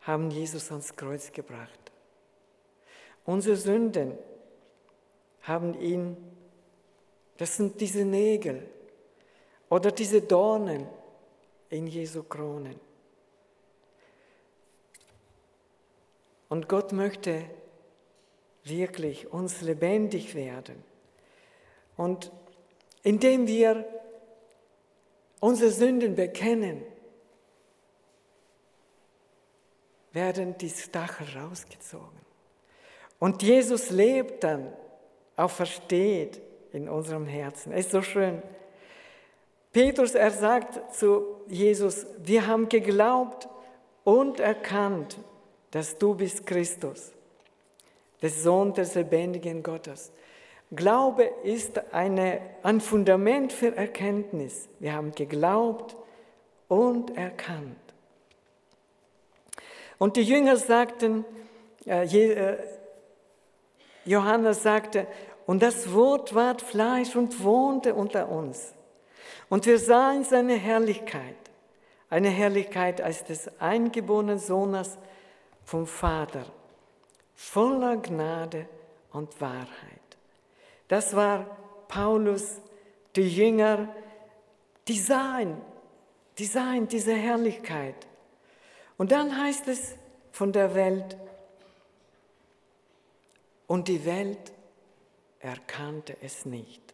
[0.01, 1.91] haben Jesus ans Kreuz gebracht.
[3.25, 4.17] Unsere Sünden
[5.41, 6.15] haben ihn,
[7.37, 8.67] das sind diese Nägel
[9.69, 10.87] oder diese Dornen
[11.69, 12.84] in Jesu Kronen.
[16.49, 17.43] Und Gott möchte
[18.63, 20.83] wirklich uns lebendig werden.
[21.97, 22.31] Und
[23.03, 23.85] indem wir
[25.39, 26.83] unsere Sünden bekennen,
[30.11, 32.19] werden die Stachel rausgezogen.
[33.19, 34.73] Und Jesus lebt dann,
[35.35, 36.41] auch versteht
[36.71, 37.73] in unserem Herzen.
[37.73, 38.41] Ist so schön.
[39.73, 43.49] Petrus, er sagt zu Jesus, wir haben geglaubt
[44.05, 45.17] und erkannt,
[45.75, 47.11] dass du bist Christus,
[48.21, 50.13] der Sohn des lebendigen Gottes.
[50.71, 54.69] Glaube ist eine, ein Fundament für Erkenntnis.
[54.79, 55.97] Wir haben geglaubt
[56.69, 57.75] und erkannt.
[59.97, 61.25] Und die Jünger sagten,
[61.85, 62.57] äh, äh,
[64.05, 65.07] Johannes sagte,
[65.45, 68.73] und das Wort ward Fleisch und wohnte unter uns.
[69.49, 71.35] Und wir sahen seine Herrlichkeit,
[72.09, 74.97] eine Herrlichkeit als des eingeborenen Sohnes
[75.65, 76.45] vom Vater,
[77.33, 78.67] voller Gnade
[79.11, 79.67] und Wahrheit.
[80.87, 81.57] Das war
[81.87, 82.61] Paulus,
[83.15, 83.89] die Jünger,
[84.87, 85.61] die sahen,
[86.37, 88.07] die sahen diese Herrlichkeit.
[88.97, 89.95] Und dann heißt es
[90.31, 91.17] von der Welt,
[93.67, 94.53] und die Welt
[95.39, 96.93] erkannte es nicht.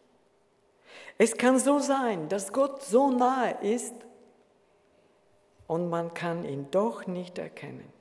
[1.18, 3.94] Es kann so sein, dass Gott so nahe ist
[5.66, 7.92] und man kann ihn doch nicht erkennen.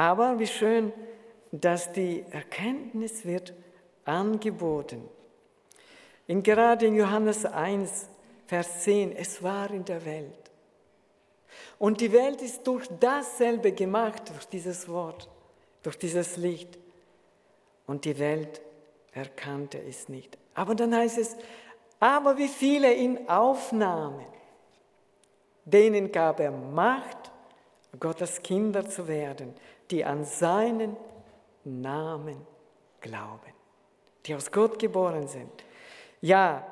[0.00, 0.94] Aber wie schön,
[1.52, 3.52] dass die Erkenntnis wird
[4.06, 5.06] angeboten.
[6.26, 8.08] In gerade in Johannes 1,
[8.46, 10.50] Vers 10, es war in der Welt.
[11.78, 15.28] Und die Welt ist durch dasselbe gemacht, durch dieses Wort,
[15.82, 16.78] durch dieses Licht.
[17.86, 18.62] Und die Welt
[19.12, 20.38] erkannte es nicht.
[20.54, 21.36] Aber dann heißt es,
[21.98, 24.24] aber wie viele ihn aufnahmen,
[25.66, 27.30] denen gab er Macht,
[27.98, 29.52] Gottes Kinder zu werden,
[29.90, 30.96] die an seinen
[31.64, 32.36] Namen
[33.00, 33.52] glauben,
[34.26, 35.50] die aus Gott geboren sind.
[36.20, 36.66] Ja,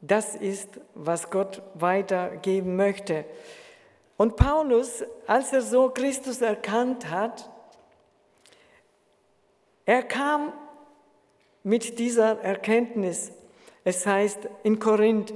[0.00, 3.24] das ist, was Gott weitergeben möchte.
[4.16, 7.50] Und Paulus, als er so Christus erkannt hat,
[9.88, 10.52] Er kam
[11.62, 13.32] mit dieser Erkenntnis.
[13.84, 15.32] Es heißt in Korinth,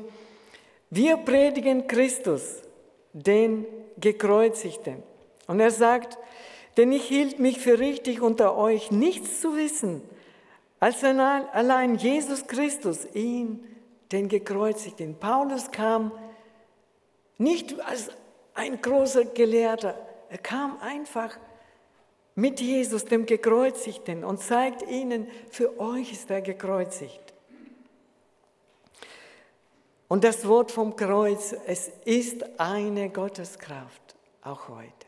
[0.90, 2.60] wir predigen Christus,
[3.14, 3.64] den
[3.96, 5.02] Gekreuzigten.
[5.46, 6.18] Und er sagt,
[6.76, 10.02] denn ich hielt mich für richtig unter euch nichts zu wissen,
[10.80, 13.64] als allein Jesus Christus, ihn,
[14.10, 15.16] den Gekreuzigten.
[15.16, 16.12] Paulus kam
[17.38, 18.10] nicht als
[18.54, 19.94] ein großer Gelehrter,
[20.28, 21.38] er kam einfach
[22.34, 27.20] mit Jesus, dem Gekreuzigten, und zeigt ihnen, für euch ist er gekreuzigt.
[30.08, 35.01] Und das Wort vom Kreuz, es ist eine Gotteskraft, auch heute.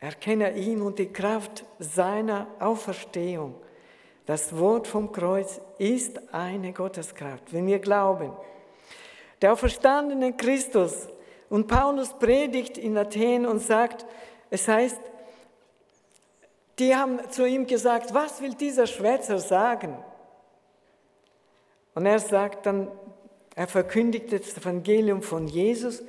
[0.00, 3.54] Erkenne ihn und die Kraft seiner Auferstehung.
[4.26, 8.32] Das Wort vom Kreuz ist eine Gotteskraft, wenn wir glauben.
[9.40, 11.08] Der auferstandene Christus
[11.48, 14.04] und Paulus predigt in Athen und sagt,
[14.50, 15.00] es heißt,
[16.78, 19.96] die haben zu ihm gesagt, was will dieser Schwätzer sagen?
[21.94, 22.88] Und er sagt dann,
[23.56, 26.04] er verkündigt das Evangelium von Jesus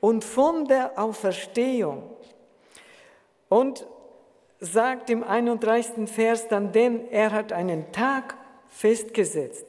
[0.00, 2.13] und von der Auferstehung.
[3.56, 3.86] Und
[4.60, 6.08] sagt im 31.
[6.08, 8.36] Vers dann, denn er hat einen Tag
[8.68, 9.66] festgesetzt,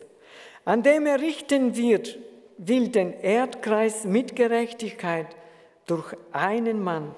[0.63, 2.17] an dem er richten wird,
[2.57, 5.27] will den Erdkreis mit Gerechtigkeit
[5.86, 7.13] durch einen Mann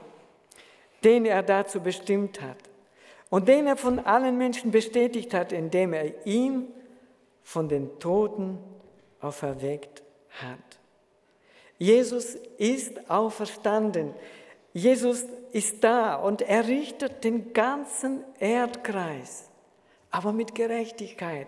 [1.04, 2.58] den er dazu bestimmt hat
[3.30, 6.68] und den er von allen Menschen bestätigt hat, indem er ihn
[7.44, 8.58] von den Toten
[9.22, 10.04] auferweckt
[10.42, 10.60] hat.
[11.78, 14.14] Jesus ist auferstanden.
[14.74, 15.26] Jesus
[15.58, 19.50] ist da und er richtet den ganzen Erdkreis,
[20.12, 21.48] aber mit Gerechtigkeit.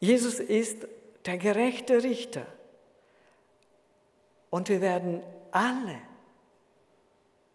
[0.00, 0.88] Jesus ist
[1.24, 2.44] der gerechte Richter.
[4.50, 6.00] Und wir werden alle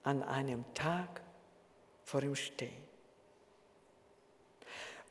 [0.03, 1.21] an einem Tag
[2.05, 2.87] vor ihm stehen.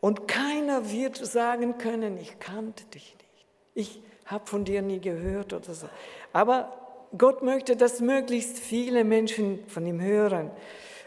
[0.00, 3.46] Und keiner wird sagen können, ich kannte dich nicht.
[3.74, 5.90] Ich habe von dir nie gehört oder so.
[6.32, 6.77] Aber
[7.16, 10.50] Gott möchte, dass möglichst viele Menschen von ihm hören.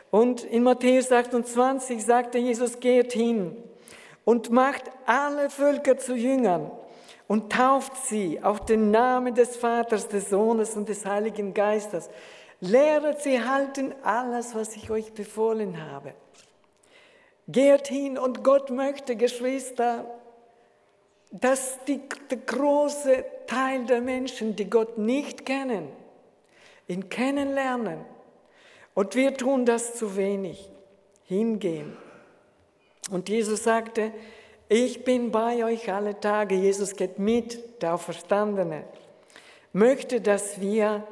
[0.09, 3.55] Und in Matthäus 28 sagte Jesus, geht hin
[4.25, 6.71] und macht alle Völker zu Jüngern
[7.27, 12.09] und tauft sie auf den Namen des Vaters, des Sohnes und des Heiligen Geistes
[12.61, 16.13] Lehret sie halten alles, was ich euch befohlen habe.
[17.47, 20.05] Geht hin und Gott möchte, Geschwister,
[21.32, 25.88] dass die, der große Teil der Menschen, die Gott nicht kennen,
[26.88, 27.99] ihn kennenlernen.
[28.93, 30.69] Und wir tun das zu wenig.
[31.23, 31.95] Hingehen.
[33.09, 34.11] Und Jesus sagte,
[34.67, 36.55] ich bin bei euch alle Tage.
[36.55, 38.84] Jesus geht mit, der Auferstandene.
[39.71, 41.07] Möchte, dass wir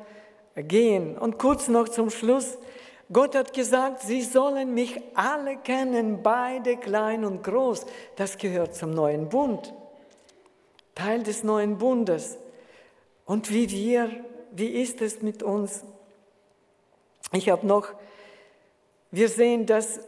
[0.56, 1.18] gehen.
[1.18, 2.58] Und kurz noch zum Schluss.
[3.12, 7.86] Gott hat gesagt, sie sollen mich alle kennen, beide klein und groß.
[8.18, 9.74] Das gehört zum neuen Bund.
[11.00, 12.38] Teil des neuen Bundes.
[13.26, 14.12] Und wie wir,
[14.52, 15.86] wie ist es mit uns?
[17.32, 17.94] Ich habe noch,
[19.10, 20.02] wir sehen, dass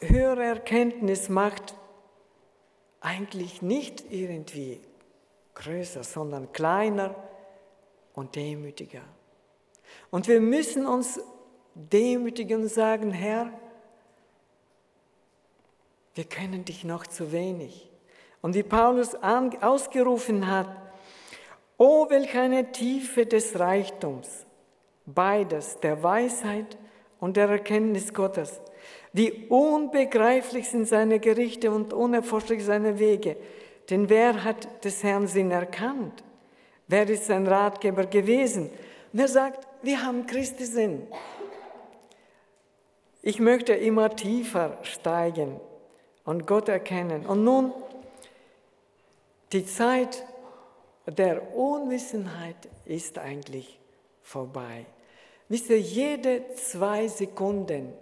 [0.00, 1.76] höhere Erkenntnis macht
[3.00, 4.80] eigentlich nicht irgendwie
[5.54, 7.14] größer, sondern kleiner
[8.14, 9.02] und demütiger.
[10.10, 11.20] Und wir müssen uns
[11.74, 13.48] demütigen und sagen, Herr,
[16.14, 17.93] wir kennen dich noch zu wenig.
[18.44, 20.68] Und wie Paulus ausgerufen hat,
[21.78, 24.44] oh, welch eine Tiefe des Reichtums,
[25.06, 26.76] beides, der Weisheit
[27.20, 28.60] und der Erkenntnis Gottes.
[29.14, 33.38] Wie unbegreiflich sind seine Gerichte und unerforschlich seine Wege.
[33.88, 36.22] Denn wer hat des Herrn Sinn erkannt?
[36.86, 38.68] Wer ist sein Ratgeber gewesen?
[39.14, 41.06] Und er sagt, wir haben Christi Sinn.
[43.22, 45.60] Ich möchte immer tiefer steigen
[46.26, 47.24] und Gott erkennen.
[47.24, 47.72] Und nun,
[49.54, 50.26] die Zeit
[51.06, 53.78] der Unwissenheit ist eigentlich
[54.20, 54.84] vorbei.
[55.48, 57.92] Wisst ihr, jede zwei Sekunden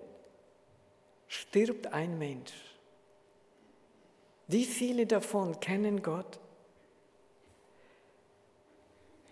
[1.28, 2.52] stirbt ein Mensch.
[4.48, 6.40] Wie viele davon kennen Gott?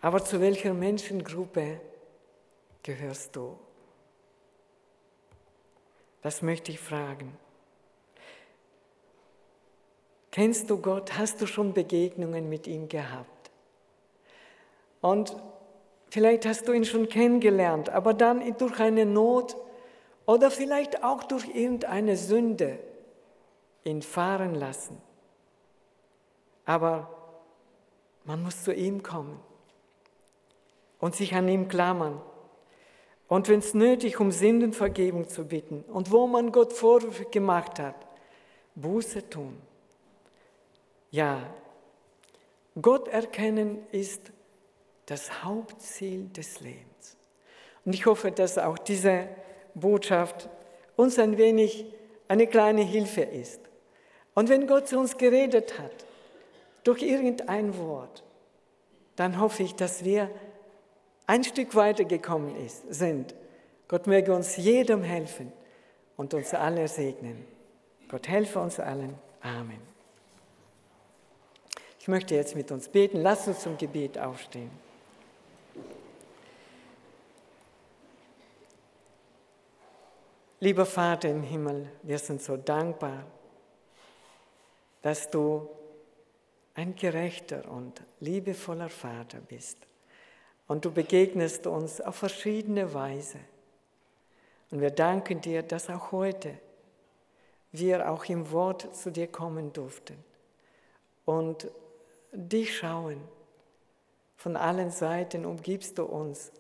[0.03, 1.81] Aber zu welcher Menschengruppe
[2.83, 3.59] gehörst du?
[6.21, 7.35] Das möchte ich fragen.
[10.31, 11.19] Kennst du Gott?
[11.19, 13.51] Hast du schon Begegnungen mit ihm gehabt?
[15.01, 15.37] Und
[16.11, 19.57] vielleicht hast du ihn schon kennengelernt, aber dann durch eine Not
[20.27, 22.79] oder vielleicht auch durch irgendeine Sünde
[23.85, 25.01] ihn fahren lassen.
[26.65, 27.09] Aber
[28.25, 29.41] man muss zu ihm kommen
[31.01, 32.21] und sich an ihm klammern.
[33.27, 37.95] Und wenn es nötig, um Sündenvergebung zu bitten und wo man Gott Vorwürfe gemacht hat,
[38.75, 39.57] Buße tun.
[41.11, 41.53] Ja,
[42.81, 44.33] Gott erkennen ist
[45.07, 47.17] das Hauptziel des Lebens.
[47.85, 49.29] Und ich hoffe, dass auch diese
[49.75, 50.49] Botschaft
[50.97, 51.87] uns ein wenig
[52.29, 53.61] eine kleine Hilfe ist.
[54.35, 56.07] Und wenn Gott zu uns geredet hat,
[56.85, 58.23] durch irgendein Wort,
[59.17, 60.31] dann hoffe ich, dass wir
[61.27, 62.55] ein Stück weitergekommen
[62.89, 63.35] sind.
[63.89, 65.53] Gott möge uns jedem helfen
[66.17, 67.45] und uns alle segnen.
[68.09, 69.19] Gott helfe uns allen.
[69.41, 69.90] Amen.
[72.01, 73.21] Ich möchte jetzt mit uns beten.
[73.21, 74.71] Lass uns zum Gebet aufstehen.
[80.61, 83.25] Lieber Vater im Himmel, wir sind so dankbar,
[85.03, 85.69] dass du
[86.75, 89.77] ein gerechter und liebevoller Vater bist.
[90.69, 93.39] Und du begegnest uns auf verschiedene Weise.
[94.71, 96.59] Und wir danken dir, dass auch heute
[97.73, 100.17] wir auch im Wort zu dir kommen durften
[101.25, 101.71] und
[102.33, 103.21] dich schauen.
[104.37, 106.53] Von allen Seiten umgibst du uns.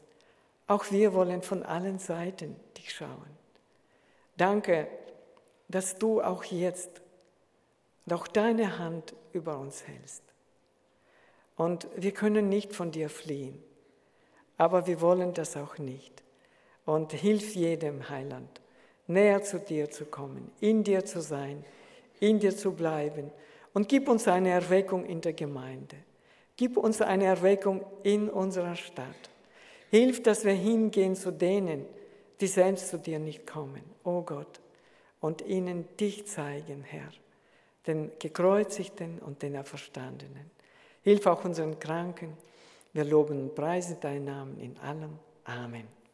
[0.66, 3.38] Auch wir wollen von allen Seiten dich schauen.
[4.36, 4.88] Danke,
[5.68, 7.00] dass du auch jetzt
[8.06, 10.22] noch deine Hand über uns hältst.
[11.56, 13.62] Und wir können nicht von dir fliehen,
[14.56, 16.22] aber wir wollen das auch nicht.
[16.86, 18.60] Und hilf jedem Heiland,
[19.06, 21.64] näher zu dir zu kommen, in dir zu sein,
[22.18, 23.30] in dir zu bleiben
[23.72, 25.96] und gib uns eine Erweckung in der Gemeinde.
[26.56, 29.30] Gib uns eine Erweckung in unserer Stadt.
[29.90, 31.86] Hilf, dass wir hingehen zu denen,
[32.40, 34.60] die selbst zu dir nicht kommen, o oh Gott,
[35.20, 37.10] und ihnen dich zeigen, Herr,
[37.86, 40.50] den Gekreuzigten und den Auferstandenen.
[41.02, 42.36] Hilf auch unseren Kranken.
[42.92, 45.18] Wir loben und preisen deinen Namen in allem.
[45.44, 45.99] Amen.